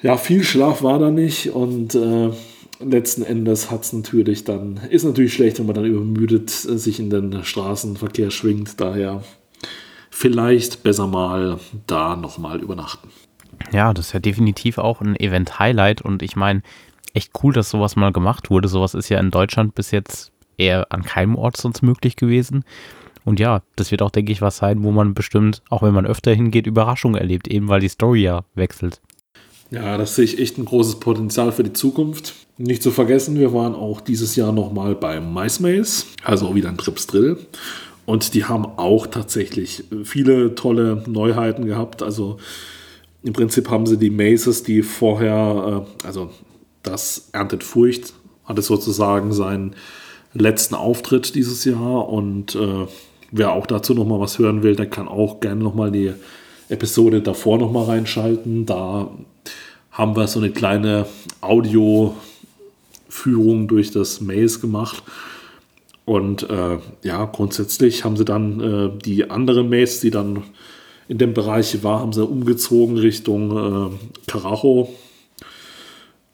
[0.03, 2.31] ja, viel Schlaf war da nicht und äh,
[2.79, 7.01] letzten Endes hat es natürlich dann, ist natürlich schlecht, wenn man dann übermüdet äh, sich
[7.01, 8.81] in den Straßenverkehr schwingt.
[8.81, 9.23] Daher
[10.11, 13.09] vielleicht besser mal da nochmal übernachten.
[13.73, 16.63] Ja, das ist ja definitiv auch ein Event-Highlight und ich meine,
[17.15, 18.69] echt cool, dass sowas mal gemacht wurde.
[18.69, 22.65] Sowas ist ja in Deutschland bis jetzt eher an keinem Ort sonst möglich gewesen.
[23.25, 26.07] Und ja, das wird auch, denke ich, was sein, wo man bestimmt, auch wenn man
[26.07, 29.01] öfter hingeht, Überraschungen erlebt, eben weil die Story ja wechselt.
[29.71, 32.35] Ja, das sehe ich echt ein großes Potenzial für die Zukunft.
[32.59, 36.79] Nicht zu vergessen, wir waren auch dieses Jahr nochmal beim Mice Maze, also wieder ein
[36.79, 37.39] Trips Drill.
[38.07, 42.03] Und die haben auch tatsächlich viele tolle Neuheiten gehabt.
[42.03, 42.37] Also
[43.23, 46.31] im Prinzip haben sie die Mazes, die vorher, äh, also
[46.83, 48.13] das Erntet Furcht,
[48.45, 49.75] hatte sozusagen sein
[50.35, 52.09] letzten Auftritt dieses Jahr.
[52.09, 52.87] Und äh,
[53.31, 56.13] wer auch dazu noch mal was hören will, der kann auch gerne noch mal die
[56.69, 58.67] Episode davor noch mal reinschalten.
[58.67, 59.11] Da
[59.91, 61.07] haben wir so eine kleine
[61.41, 62.17] Audioführung
[63.69, 65.03] durch das Maze gemacht.
[66.05, 70.43] Und äh, ja, grundsätzlich haben sie dann äh, die anderen Maze, die dann
[71.09, 73.91] in dem Bereich war, haben sie umgezogen Richtung äh,
[74.27, 74.93] Karacho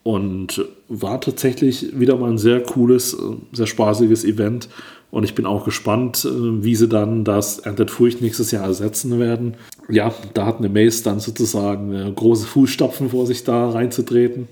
[0.03, 3.17] und war tatsächlich wieder mal ein sehr cooles,
[3.53, 4.69] sehr spaßiges Event.
[5.11, 9.19] Und ich bin auch gespannt, äh, wie sie dann das Erntet Furcht nächstes Jahr ersetzen
[9.19, 9.55] werden.
[9.89, 14.47] Ja, da hat eine Mace dann sozusagen äh, große Fußstapfen vor sich da reinzutreten.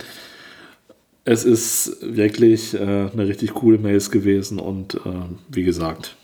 [1.24, 4.98] Es ist wirklich äh, eine richtig coole Mace gewesen und äh,
[5.48, 6.16] wie gesagt,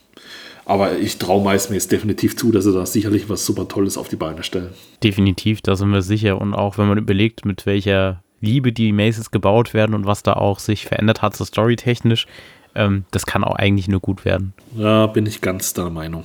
[0.67, 4.17] aber ich traue MySpace definitiv zu, dass sie da sicherlich was super Tolles auf die
[4.17, 4.71] Beine stellen.
[5.03, 6.41] Definitiv, da sind wir sicher.
[6.41, 10.35] Und auch wenn man überlegt, mit welcher Liebe die Maces gebaut werden und was da
[10.35, 12.27] auch sich verändert hat, so storytechnisch,
[12.75, 14.53] ähm, das kann auch eigentlich nur gut werden.
[14.77, 16.25] Ja, bin ich ganz der Meinung.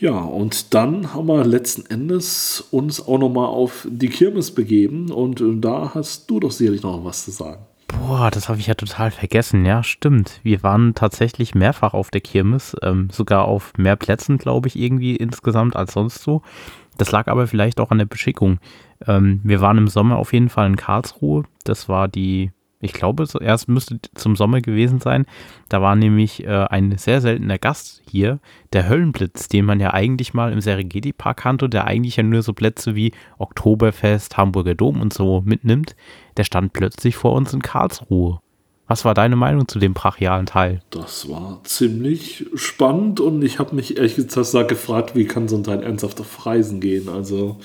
[0.00, 5.42] Ja, und dann haben wir letzten Endes uns auch nochmal auf die Kirmes begeben und
[5.64, 7.64] da hast du doch sicherlich noch was zu sagen.
[7.86, 9.64] Boah, das habe ich ja total vergessen.
[9.64, 10.40] Ja, stimmt.
[10.42, 15.16] Wir waren tatsächlich mehrfach auf der Kirmes, ähm, sogar auf mehr Plätzen, glaube ich, irgendwie
[15.16, 16.42] insgesamt als sonst so.
[16.98, 18.58] Das lag aber vielleicht auch an der Beschickung.
[19.06, 21.44] Ähm, wir waren im Sommer auf jeden Fall in Karlsruhe.
[21.64, 22.50] Das war die
[22.84, 25.24] ich glaube, erst müsste zum Sommer gewesen sein.
[25.70, 28.40] Da war nämlich äh, ein sehr seltener Gast hier,
[28.74, 32.52] der Höllenblitz, den man ja eigentlich mal im Serengeti-Park kannte, der eigentlich ja nur so
[32.52, 35.96] Plätze wie Oktoberfest, Hamburger Dom und so mitnimmt.
[36.36, 38.40] Der stand plötzlich vor uns in Karlsruhe.
[38.86, 40.82] Was war deine Meinung zu dem brachialen Teil?
[40.90, 45.64] Das war ziemlich spannend und ich habe mich ehrlich gesagt gefragt, wie kann so ein
[45.64, 47.08] Teil ernsthaft auf Reisen gehen.
[47.08, 47.58] Also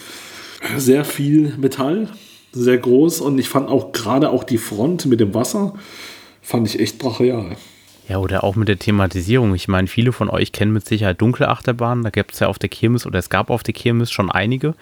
[0.77, 2.07] sehr viel Metall,
[2.53, 5.73] sehr groß und ich fand auch gerade auch die Front mit dem Wasser,
[6.41, 7.57] fand ich echt brachial.
[8.07, 9.53] Ja, oder auch mit der Thematisierung.
[9.53, 12.03] Ich meine, viele von euch kennen mit Sicherheit dunkle Achterbahnen.
[12.03, 14.73] Da gibt es ja auf der Kirmes oder es gab auf der Kirmes schon einige.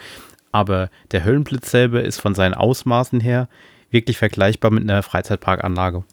[0.53, 3.49] Aber der Höllenblitz selber ist von seinen Ausmaßen her
[3.91, 6.05] wirklich vergleichbar mit einer Freizeitparkanlage.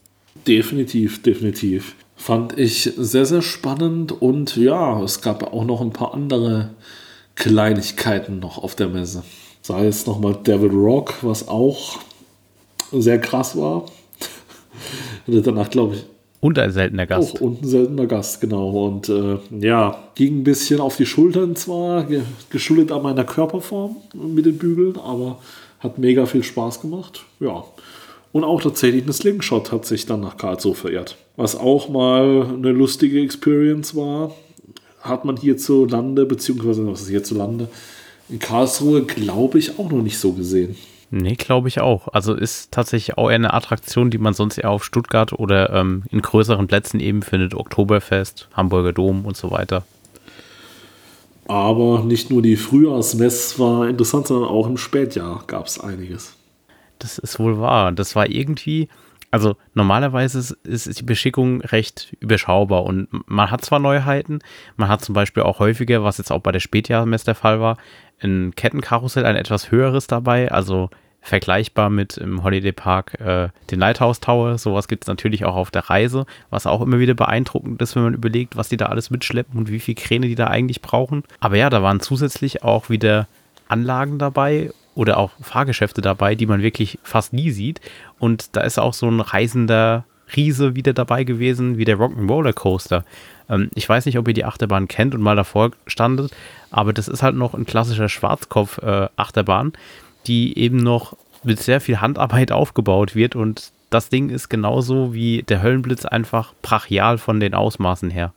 [0.46, 1.94] Definitiv, definitiv.
[2.16, 6.70] Fand ich sehr, sehr spannend und ja, es gab auch noch ein paar andere
[7.34, 9.24] Kleinigkeiten noch auf der Messe.
[9.62, 11.98] Sei es nochmal Devil Rock, was auch
[12.92, 13.86] sehr krass war.
[15.26, 16.04] Danach, glaube ich.
[16.40, 17.36] Und ein seltener Gast.
[17.36, 18.86] Auch und ein seltener Gast, genau.
[18.86, 22.06] Und äh, ja, ging ein bisschen auf die Schultern zwar,
[22.50, 25.38] geschuldet an meiner Körperform mit den Bügeln, aber
[25.80, 27.24] hat mega viel Spaß gemacht.
[27.40, 27.64] Ja.
[28.34, 31.16] Und auch tatsächlich eine Slingshot hat sich dann nach Karlsruhe verirrt.
[31.36, 34.32] Was auch mal eine lustige Experience war,
[35.00, 37.68] hat man hierzulande, beziehungsweise was ist hierzulande,
[38.28, 40.74] in Karlsruhe, glaube ich, auch noch nicht so gesehen.
[41.12, 42.08] Nee, glaube ich auch.
[42.08, 46.02] Also ist tatsächlich auch eher eine Attraktion, die man sonst eher auf Stuttgart oder ähm,
[46.10, 47.54] in größeren Plätzen eben findet.
[47.54, 49.84] Oktoberfest, Hamburger Dom und so weiter.
[51.46, 56.34] Aber nicht nur die Frühjahrsmess war interessant, sondern auch im Spätjahr gab es einiges.
[57.04, 57.92] Das ist wohl wahr.
[57.92, 58.88] Das war irgendwie,
[59.30, 60.52] also normalerweise ist,
[60.86, 64.38] ist, die Beschickung recht überschaubar und man hat zwar Neuheiten,
[64.76, 67.76] man hat zum Beispiel auch häufiger, was jetzt auch bei der Spätjahrmess der Fall war,
[68.22, 70.88] ein Kettenkarussell, ein etwas höheres dabei, also
[71.20, 74.56] vergleichbar mit im Holiday Park äh, den Lighthouse Tower.
[74.56, 78.04] Sowas gibt es natürlich auch auf der Reise, was auch immer wieder beeindruckend ist, wenn
[78.04, 81.22] man überlegt, was die da alles mitschleppen und wie viel Kräne die da eigentlich brauchen.
[81.40, 83.26] Aber ja, da waren zusätzlich auch wieder
[83.68, 87.80] Anlagen dabei oder auch Fahrgeschäfte dabei, die man wirklich fast nie sieht.
[88.18, 90.04] Und da ist auch so ein reisender
[90.34, 93.04] Riese wieder dabei gewesen, wie der Rock'n'Roller Coaster.
[93.48, 96.30] Ähm, ich weiß nicht, ob ihr die Achterbahn kennt und mal davor standet,
[96.70, 99.78] aber das ist halt noch ein klassischer Schwarzkopf-Achterbahn, äh,
[100.26, 105.42] die eben noch mit sehr viel Handarbeit aufgebaut wird und das Ding ist genauso wie
[105.42, 108.32] der Höllenblitz einfach brachial von den Ausmaßen her.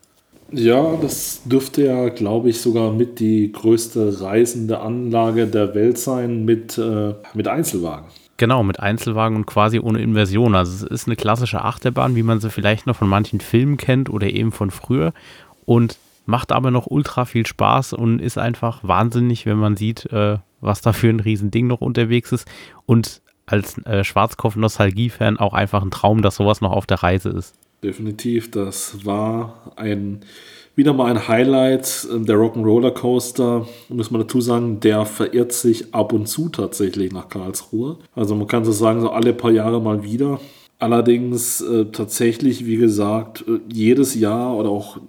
[0.51, 6.45] Ja, das dürfte ja, glaube ich, sogar mit die größte reisende Anlage der Welt sein
[6.45, 8.05] mit, äh, mit Einzelwagen.
[8.37, 10.55] Genau, mit Einzelwagen und quasi ohne Inversion.
[10.55, 14.09] Also es ist eine klassische Achterbahn, wie man sie vielleicht noch von manchen Filmen kennt
[14.09, 15.11] oder eben von früher.
[15.65, 20.37] Und macht aber noch ultra viel Spaß und ist einfach wahnsinnig, wenn man sieht, äh,
[20.61, 22.47] was da für ein Riesending noch unterwegs ist.
[22.85, 27.55] Und als äh, Schwarzkopf-Nostalgie-Fan auch einfach ein Traum, dass sowas noch auf der Reise ist.
[27.83, 30.21] Definitiv, das war ein
[30.77, 32.07] wieder mal ein Highlight.
[32.09, 37.11] Ähm, der Rock'n'Roller Coaster, muss man dazu sagen, der verirrt sich ab und zu tatsächlich
[37.11, 37.97] nach Karlsruhe.
[38.15, 40.39] Also man kann so sagen, so alle paar Jahre mal wieder.
[40.79, 44.99] Allerdings äh, tatsächlich, wie gesagt, äh, jedes Jahr oder auch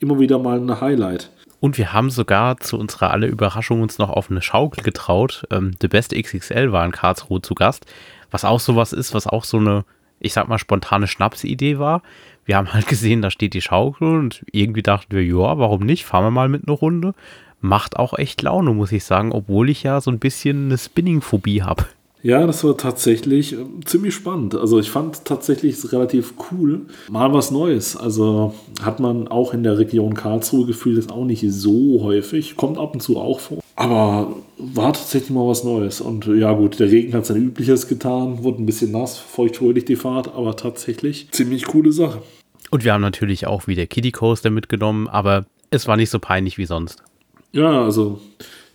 [0.00, 1.30] immer wieder mal ein Highlight.
[1.60, 5.44] Und wir haben sogar zu unserer aller Überraschung uns noch auf eine Schaukel getraut.
[5.52, 7.86] Ähm, The Best XXL war in Karlsruhe zu Gast,
[8.32, 9.84] was auch sowas ist, was auch so eine,
[10.22, 12.02] ich sag mal, spontane Schnapsidee war
[12.44, 16.04] wir haben halt gesehen, da steht die Schaukel und irgendwie dachten wir, ja, warum nicht?
[16.04, 17.14] Fahren wir mal mit einer Runde.
[17.60, 21.62] Macht auch echt Laune, muss ich sagen, obwohl ich ja so ein bisschen eine Spinning-Phobie
[21.62, 21.84] habe.
[22.24, 24.54] Ja, das war tatsächlich äh, ziemlich spannend.
[24.54, 26.82] Also ich fand tatsächlich relativ cool.
[27.10, 27.96] Mal was Neues.
[27.96, 32.56] Also hat man auch in der Region Karlsruhe gefühlt, ist auch nicht so häufig.
[32.56, 33.61] Kommt ab und zu auch vor.
[33.82, 36.00] Aber war tatsächlich mal was Neues.
[36.00, 39.96] Und ja gut, der Regen hat sein Übliches getan, wurde ein bisschen nass, feuchtfröhlich die
[39.96, 42.22] Fahrt, aber tatsächlich ziemlich coole Sache.
[42.70, 46.58] Und wir haben natürlich auch wieder Kiddie Coaster mitgenommen, aber es war nicht so peinlich
[46.58, 47.02] wie sonst.
[47.50, 48.20] Ja, also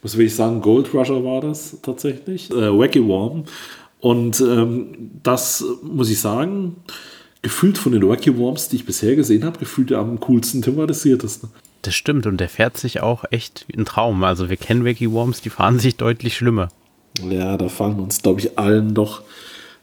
[0.02, 3.46] was will ich sagen, Gold Rusher war das tatsächlich, äh, Wacky Warm.
[4.02, 6.76] Und ähm, das muss ich sagen,
[7.42, 11.50] gefühlt von den Wacky Worms, die ich bisher gesehen habe, gefühlt am coolsten thematisiertesten.
[11.88, 14.26] Das stimmt und der fährt sich auch echt ein Traum.
[14.26, 16.68] Also wir kennen Wacky Worms, die fahren sich deutlich schlimmer.
[17.30, 19.22] Ja, da fallen uns, glaube ich, allen doch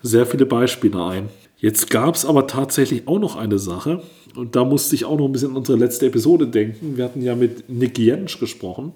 [0.02, 1.30] sehr viele Beispiele ein.
[1.56, 4.02] Jetzt gab es aber tatsächlich auch noch eine Sache,
[4.36, 6.98] und da musste ich auch noch ein bisschen an unsere letzte Episode denken.
[6.98, 8.92] Wir hatten ja mit Nick Jentsch gesprochen,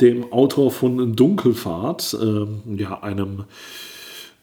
[0.00, 3.46] dem Autor von Dunkelfahrt, äh, ja, einem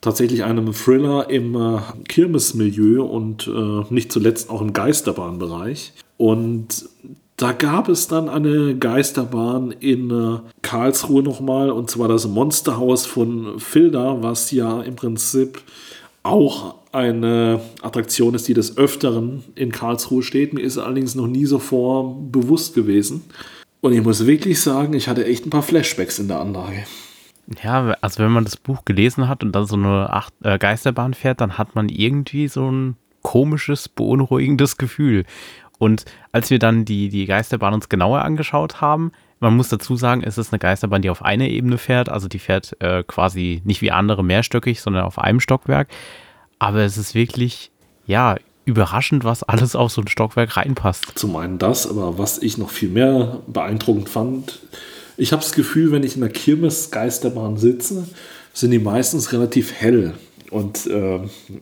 [0.02, 1.80] tatsächlich einem Thriller im äh,
[2.10, 5.94] Kirmesmilieu und äh, nicht zuletzt auch im Geisterbahnbereich.
[6.18, 6.90] Und
[7.38, 13.60] da gab es dann eine Geisterbahn in äh, Karlsruhe nochmal, und zwar das Monsterhaus von
[13.60, 15.62] Filda, was ja im Prinzip
[16.24, 20.54] auch eine Attraktion ist, die des Öfteren in Karlsruhe steht.
[20.54, 23.24] Mir ist allerdings noch nie so vor bewusst gewesen.
[23.82, 26.86] Und ich muss wirklich sagen, ich hatte echt ein paar Flashbacks in der Anlage.
[27.62, 31.14] Ja, also wenn man das Buch gelesen hat und dann so eine Acht äh, Geisterbahn
[31.14, 35.26] fährt, dann hat man irgendwie so ein komisches, beunruhigendes Gefühl.
[35.78, 40.24] Und als wir dann die, die Geisterbahn uns genauer angeschaut haben, man muss dazu sagen,
[40.24, 42.10] es ist eine Geisterbahn, die auf einer Ebene fährt.
[42.10, 45.90] Also die fährt äh, quasi nicht wie andere mehrstöckig, sondern auf einem Stockwerk.
[46.58, 47.72] Aber es ist wirklich,
[48.06, 51.12] ja, überraschend, was alles auf so ein Stockwerk reinpasst.
[51.16, 54.60] Zum einen das, aber was ich noch viel mehr beeindruckend fand,
[55.18, 58.08] ich habe das Gefühl, wenn ich in der Kirmes-Geisterbahn sitze,
[58.54, 60.14] sind die meistens relativ hell.
[60.50, 61.20] Und äh,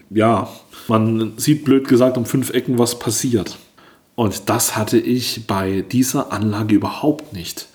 [0.10, 0.50] ja,
[0.88, 3.58] man sieht blöd gesagt um fünf Ecken, was passiert.
[4.16, 7.68] Und das hatte ich bei dieser Anlage überhaupt nicht.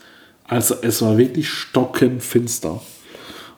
[0.45, 2.81] Also es war wirklich stockenfinster.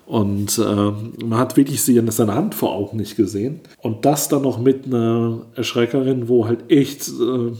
[0.07, 3.61] Und äh, man hat wirklich seine Hand vor Augen nicht gesehen.
[3.79, 7.53] Und das dann noch mit einer Erschreckerin, wo halt echt äh,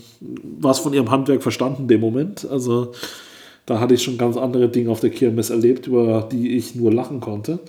[0.59, 2.45] was von ihrem Handwerk verstanden in dem Moment.
[2.51, 2.93] Also
[3.67, 6.93] da hatte ich schon ganz andere Dinge auf der Kirmes erlebt, über die ich nur
[6.93, 7.61] lachen konnte.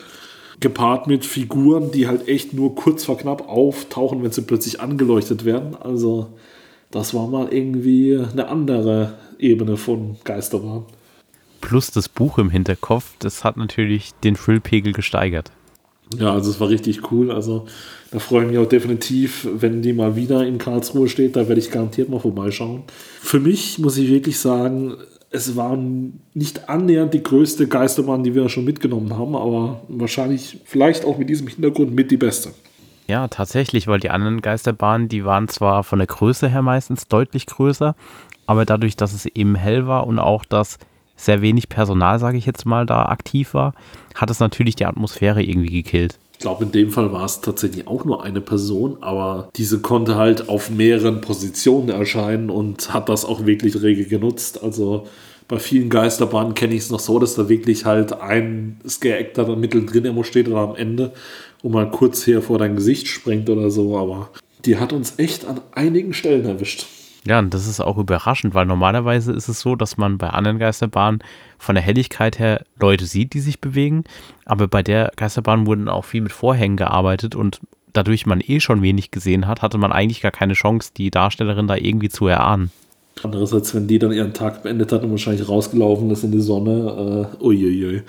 [0.62, 5.46] Gepaart mit Figuren, die halt echt nur kurz vor knapp auftauchen, wenn sie plötzlich angeleuchtet
[5.46, 5.76] werden.
[5.80, 6.30] Also
[6.92, 10.86] das war mal irgendwie eine andere Ebene von Geisterbahn.
[11.62, 15.52] Plus das Buch im Hinterkopf, das hat natürlich den Füllpegel gesteigert.
[16.18, 17.32] Ja, also es war richtig cool.
[17.32, 17.66] Also
[18.12, 21.62] da freue ich mich auch definitiv, wenn die mal wieder in Karlsruhe steht, da werde
[21.62, 22.84] ich garantiert mal vorbeischauen.
[23.22, 24.98] Für mich muss ich wirklich sagen,
[25.30, 25.78] es war
[26.34, 31.30] nicht annähernd die größte Geisterbahn, die wir schon mitgenommen haben, aber wahrscheinlich vielleicht auch mit
[31.30, 32.50] diesem Hintergrund mit die beste.
[33.12, 37.45] Ja, tatsächlich, weil die anderen Geisterbahnen, die waren zwar von der Größe her meistens deutlich
[37.45, 37.93] größer,
[38.45, 40.78] aber dadurch, dass es eben hell war und auch dass
[41.17, 43.74] sehr wenig Personal, sage ich jetzt mal, da aktiv war,
[44.15, 46.19] hat es natürlich die Atmosphäre irgendwie gekillt.
[46.32, 50.15] Ich glaube, in dem Fall war es tatsächlich auch nur eine Person, aber diese konnte
[50.15, 54.63] halt auf mehreren Positionen erscheinen und hat das auch wirklich rege genutzt.
[54.63, 55.06] Also
[55.50, 59.56] bei vielen Geisterbahnen kenne ich es noch so, dass da wirklich halt ein Scare-Actor da
[59.58, 61.12] mittendrin irgendwo steht oder am Ende
[61.62, 64.30] und mal kurz hier vor dein Gesicht springt oder so, aber
[64.65, 66.86] die hat uns echt an einigen Stellen erwischt.
[67.26, 70.58] Ja, und das ist auch überraschend, weil normalerweise ist es so, dass man bei anderen
[70.58, 71.19] Geisterbahnen
[71.60, 74.06] von der Helligkeit her Leute sieht, die sich bewegen.
[74.45, 77.60] Aber bei der Geisterbahn wurden auch viel mit Vorhängen gearbeitet und
[77.93, 81.67] dadurch man eh schon wenig gesehen hat, hatte man eigentlich gar keine Chance, die Darstellerin
[81.67, 82.71] da irgendwie zu erahnen.
[83.21, 87.30] Andererseits, wenn die dann ihren Tag beendet hat und wahrscheinlich rausgelaufen ist in die Sonne,
[87.39, 88.02] äh, uiuiui.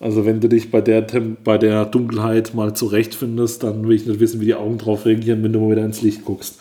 [0.00, 1.02] Also wenn du dich bei der,
[1.44, 5.42] bei der Dunkelheit mal zurechtfindest, dann will ich nicht wissen, wie die Augen drauf reagieren,
[5.44, 6.58] wenn du mal wieder ins Licht guckst.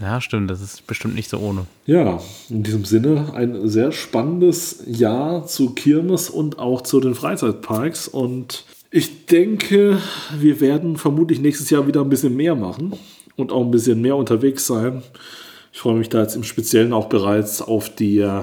[0.00, 1.66] Ja, stimmt, das ist bestimmt nicht so ohne.
[1.84, 8.08] Ja, in diesem Sinne ein sehr spannendes Jahr zu Kirmes und auch zu den Freizeitparks.
[8.08, 9.98] Und ich denke,
[10.38, 12.94] wir werden vermutlich nächstes Jahr wieder ein bisschen mehr machen
[13.36, 15.02] und auch ein bisschen mehr unterwegs sein.
[15.78, 18.42] Ich freue mich da jetzt im Speziellen auch bereits auf die äh,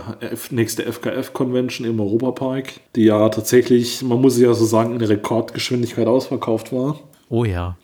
[0.51, 6.07] nächste FKF-Convention im Europapark, die ja tatsächlich, man muss es ja so sagen, in Rekordgeschwindigkeit
[6.07, 6.97] ausverkauft war.
[7.27, 7.75] Oh ja.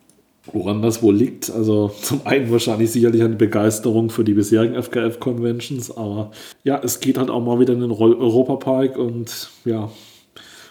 [0.53, 5.97] Woran das wohl liegt, also zum einen wahrscheinlich sicherlich eine Begeisterung für die bisherigen FKF-Conventions,
[5.97, 6.31] aber
[6.63, 9.91] ja, es geht halt auch mal wieder in den Europapark und ja,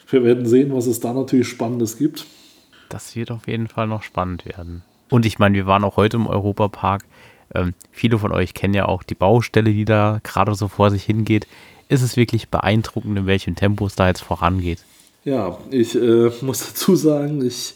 [0.09, 2.25] wir werden sehen, was es da natürlich Spannendes gibt.
[2.88, 4.85] Das wird auf jeden Fall noch spannend werden.
[5.11, 7.05] Und ich meine, wir waren auch heute im Europapark.
[7.55, 11.05] Ähm, viele von euch kennen ja auch die Baustelle, die da gerade so vor sich
[11.05, 11.47] hingeht.
[11.89, 14.79] Ist es wirklich beeindruckend, in welchem Tempo es da jetzt vorangeht?
[15.25, 17.75] Ja, ich äh, muss dazu sagen, ich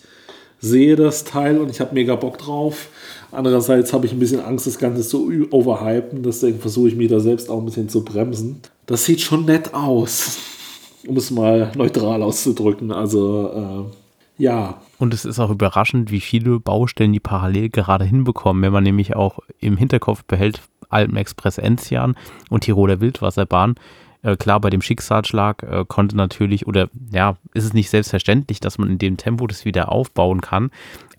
[0.60, 2.88] sehe das Teil und ich habe mega Bock drauf.
[3.30, 6.22] Andererseits habe ich ein bisschen Angst, das Ganze zu overhypen.
[6.22, 8.60] Deswegen versuche ich mich da selbst auch ein bisschen zu bremsen.
[8.86, 10.38] Das sieht schon nett aus,
[11.06, 12.92] um es mal neutral auszudrücken.
[12.92, 14.03] Also, äh,
[14.36, 14.80] ja.
[14.98, 18.62] Und es ist auch überraschend, wie viele Baustellen die parallel gerade hinbekommen.
[18.62, 22.16] Wenn man nämlich auch im Hinterkopf behält, Alpen Express Enzian
[22.50, 23.76] und Tiroler Wildwasserbahn,
[24.22, 28.78] äh, klar, bei dem Schicksalsschlag äh, konnte natürlich, oder ja, ist es nicht selbstverständlich, dass
[28.78, 30.70] man in dem Tempo das wieder aufbauen kann.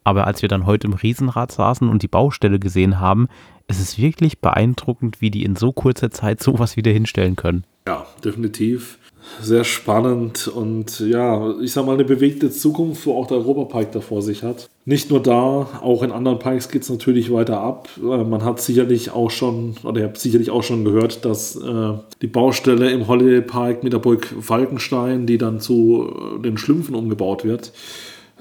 [0.03, 3.27] Aber als wir dann heute im Riesenrad saßen und die Baustelle gesehen haben,
[3.67, 7.65] ist es wirklich beeindruckend, wie die in so kurzer Zeit sowas wieder hinstellen können.
[7.87, 8.99] Ja, definitiv.
[9.41, 14.01] Sehr spannend und ja, ich sag mal, eine bewegte Zukunft, wo auch der Europapark da
[14.01, 14.69] vor sich hat.
[14.85, 17.89] Nicht nur da, auch in anderen Parks geht es natürlich weiter ab.
[17.97, 21.93] Äh, man hat sicherlich auch schon, oder ihr habt sicherlich auch schon gehört, dass äh,
[22.21, 26.07] die Baustelle im Holiday Park mit der Burg Falkenstein, die dann zu
[26.37, 27.71] äh, den Schlümpfen umgebaut wird,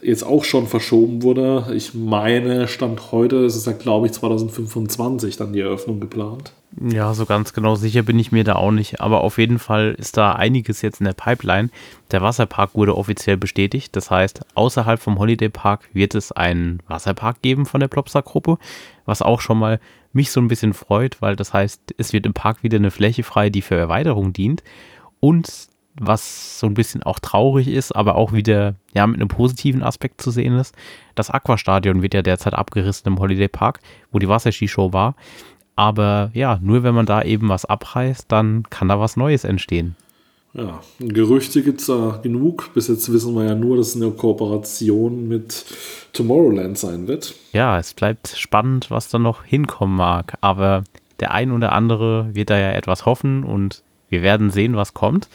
[0.05, 1.73] jetzt auch schon verschoben wurde.
[1.75, 6.53] Ich meine, Stand heute ist es ja, glaube ich, 2025 dann die Eröffnung geplant.
[6.81, 9.01] Ja, so ganz genau sicher bin ich mir da auch nicht.
[9.01, 11.71] Aber auf jeden Fall ist da einiges jetzt in der Pipeline.
[12.11, 13.97] Der Wasserpark wurde offiziell bestätigt.
[13.97, 18.59] Das heißt, außerhalb vom Holiday Park wird es einen Wasserpark geben von der Plopsa-Gruppe,
[19.07, 19.81] was auch schon mal
[20.13, 23.23] mich so ein bisschen freut, weil das heißt, es wird im Park wieder eine Fläche
[23.23, 24.63] frei, die für Erweiterung dient.
[25.21, 25.69] Und
[25.99, 30.21] was so ein bisschen auch traurig ist, aber auch wieder ja, mit einem positiven Aspekt
[30.21, 30.75] zu sehen ist.
[31.15, 33.81] Das Aquastadion wird ja derzeit abgerissen im Holiday Park,
[34.11, 35.15] wo die Wasserskishow war.
[35.77, 39.97] Aber ja, nur wenn man da eben was abreißt, dann kann da was Neues entstehen.
[40.53, 42.73] Ja, Gerüchte gibt es da genug.
[42.75, 45.65] Bis jetzt wissen wir ja nur, dass es eine Kooperation mit
[46.13, 47.35] Tomorrowland sein wird.
[47.53, 50.35] Ja, es bleibt spannend, was da noch hinkommen mag.
[50.41, 50.85] Aber
[51.19, 55.29] der ein oder andere wird da ja etwas hoffen und wir werden sehen, was kommt.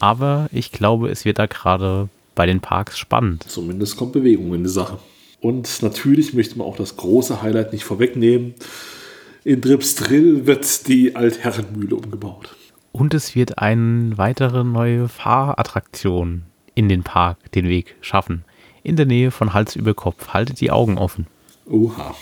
[0.00, 3.44] Aber ich glaube, es wird da gerade bei den Parks spannend.
[3.48, 4.98] Zumindest kommt Bewegung in die Sache.
[5.40, 8.54] Und natürlich möchte man auch das große Highlight nicht vorwegnehmen.
[9.44, 12.56] In Dripsdrill wird die Altherrenmühle umgebaut.
[12.92, 16.42] Und es wird eine weitere neue Fahrattraktion
[16.74, 18.44] in den Park den Weg schaffen.
[18.82, 20.28] In der Nähe von Hals über Kopf.
[20.28, 21.26] Haltet die Augen offen.
[21.66, 22.14] Oha.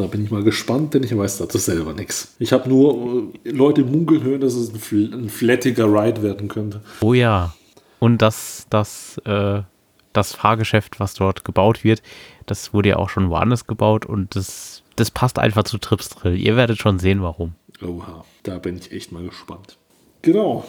[0.00, 2.34] Da bin ich mal gespannt, denn ich weiß dazu selber nichts.
[2.38, 6.48] Ich habe nur äh, Leute munkeln hören, dass es ein, fl ein flattiger Ride werden
[6.48, 6.80] könnte.
[7.02, 7.54] Oh ja.
[7.98, 9.60] Und das, das, äh,
[10.14, 12.02] das Fahrgeschäft, was dort gebaut wird,
[12.46, 16.38] das wurde ja auch schon woanders gebaut und das, das passt einfach zu Trips Drill.
[16.38, 17.52] Ihr werdet schon sehen, warum.
[17.82, 19.76] Oha, da bin ich echt mal gespannt.
[20.22, 20.64] Genau.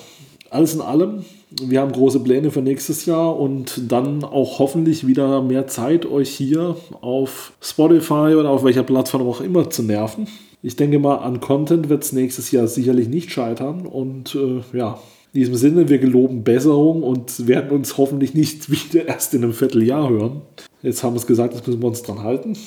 [0.51, 1.23] Alles in allem,
[1.61, 6.29] wir haben große Pläne für nächstes Jahr und dann auch hoffentlich wieder mehr Zeit, euch
[6.29, 10.27] hier auf Spotify oder auf welcher Plattform auch immer zu nerven.
[10.61, 14.99] Ich denke mal, an Content wird es nächstes Jahr sicherlich nicht scheitern und äh, ja,
[15.31, 19.53] in diesem Sinne, wir geloben Besserung und werden uns hoffentlich nicht wieder erst in einem
[19.53, 20.41] Vierteljahr hören.
[20.81, 22.57] Jetzt haben wir es gesagt, jetzt müssen wir uns dran halten.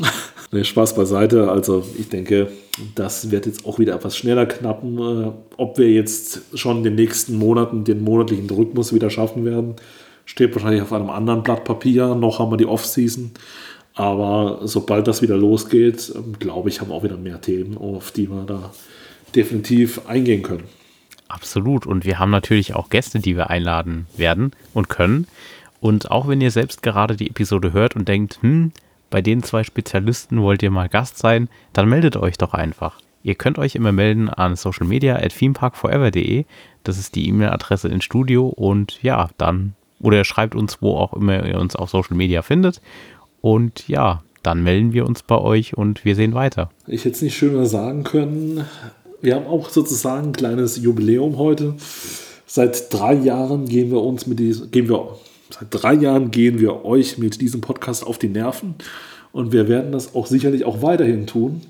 [0.52, 1.50] nee, Spaß beiseite.
[1.50, 2.48] Also ich denke,
[2.94, 4.98] das wird jetzt auch wieder etwas schneller knappen.
[4.98, 9.76] Äh, ob wir jetzt schon in den nächsten Monaten den monatlichen Rhythmus wieder schaffen werden,
[10.24, 12.14] steht wahrscheinlich auf einem anderen Blatt Papier.
[12.14, 13.32] Noch haben wir die Off-Season.
[13.94, 18.12] Aber sobald das wieder losgeht, ähm, glaube ich, haben wir auch wieder mehr Themen, auf
[18.12, 18.72] die wir da
[19.34, 20.64] definitiv eingehen können.
[21.28, 21.86] Absolut.
[21.86, 25.26] Und wir haben natürlich auch Gäste, die wir einladen werden und können.
[25.80, 28.72] Und auch wenn ihr selbst gerade die Episode hört und denkt, hm,
[29.10, 33.00] bei den zwei Spezialisten wollt ihr mal Gast sein, dann meldet euch doch einfach.
[33.22, 36.44] Ihr könnt euch immer melden an social media at themeparkforever.de.
[36.84, 41.44] Das ist die E-Mail-Adresse ins Studio und ja, dann, oder schreibt uns, wo auch immer
[41.44, 42.80] ihr uns auf Social Media findet.
[43.40, 46.70] Und ja, dann melden wir uns bei euch und wir sehen weiter.
[46.86, 48.64] Ich hätte es nicht schöner sagen können.
[49.20, 51.74] Wir haben auch sozusagen ein kleines Jubiläum heute.
[52.46, 55.18] Seit drei Jahren gehen wir uns mit diesem, gehen wir
[55.50, 58.74] Seit drei Jahren gehen wir euch mit diesem Podcast auf die Nerven
[59.32, 61.62] und wir werden das auch sicherlich auch weiterhin tun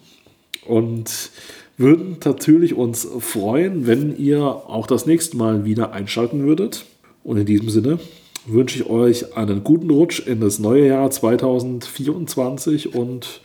[0.67, 1.31] und
[1.77, 6.85] würden natürlich uns freuen, wenn ihr auch das nächste Mal wieder einschalten würdet.
[7.23, 7.99] Und in diesem Sinne
[8.47, 13.41] wünsche ich euch einen guten Rutsch in das neue Jahr 2024 und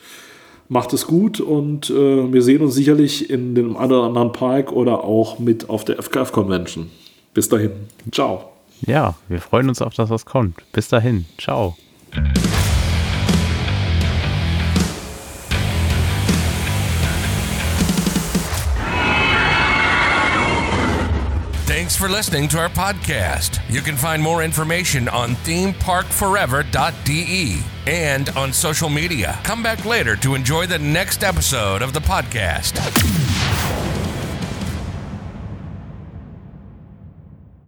[0.69, 4.71] macht es gut und äh, wir sehen uns sicherlich in dem einen oder anderen Park
[4.71, 6.89] oder auch mit auf der FKF Convention.
[7.34, 7.71] Bis dahin.
[8.11, 8.53] Ciao.
[8.86, 10.61] Ja, wir freuen uns auf das, was kommt.
[10.71, 11.25] Bis dahin.
[11.38, 11.77] Ciao.
[21.65, 23.59] Thanks for listening to our podcast.
[23.69, 29.39] You can find more information on themeparkforever.de and on social media.
[29.43, 33.22] Come back later to enjoy the next episode of the podcast.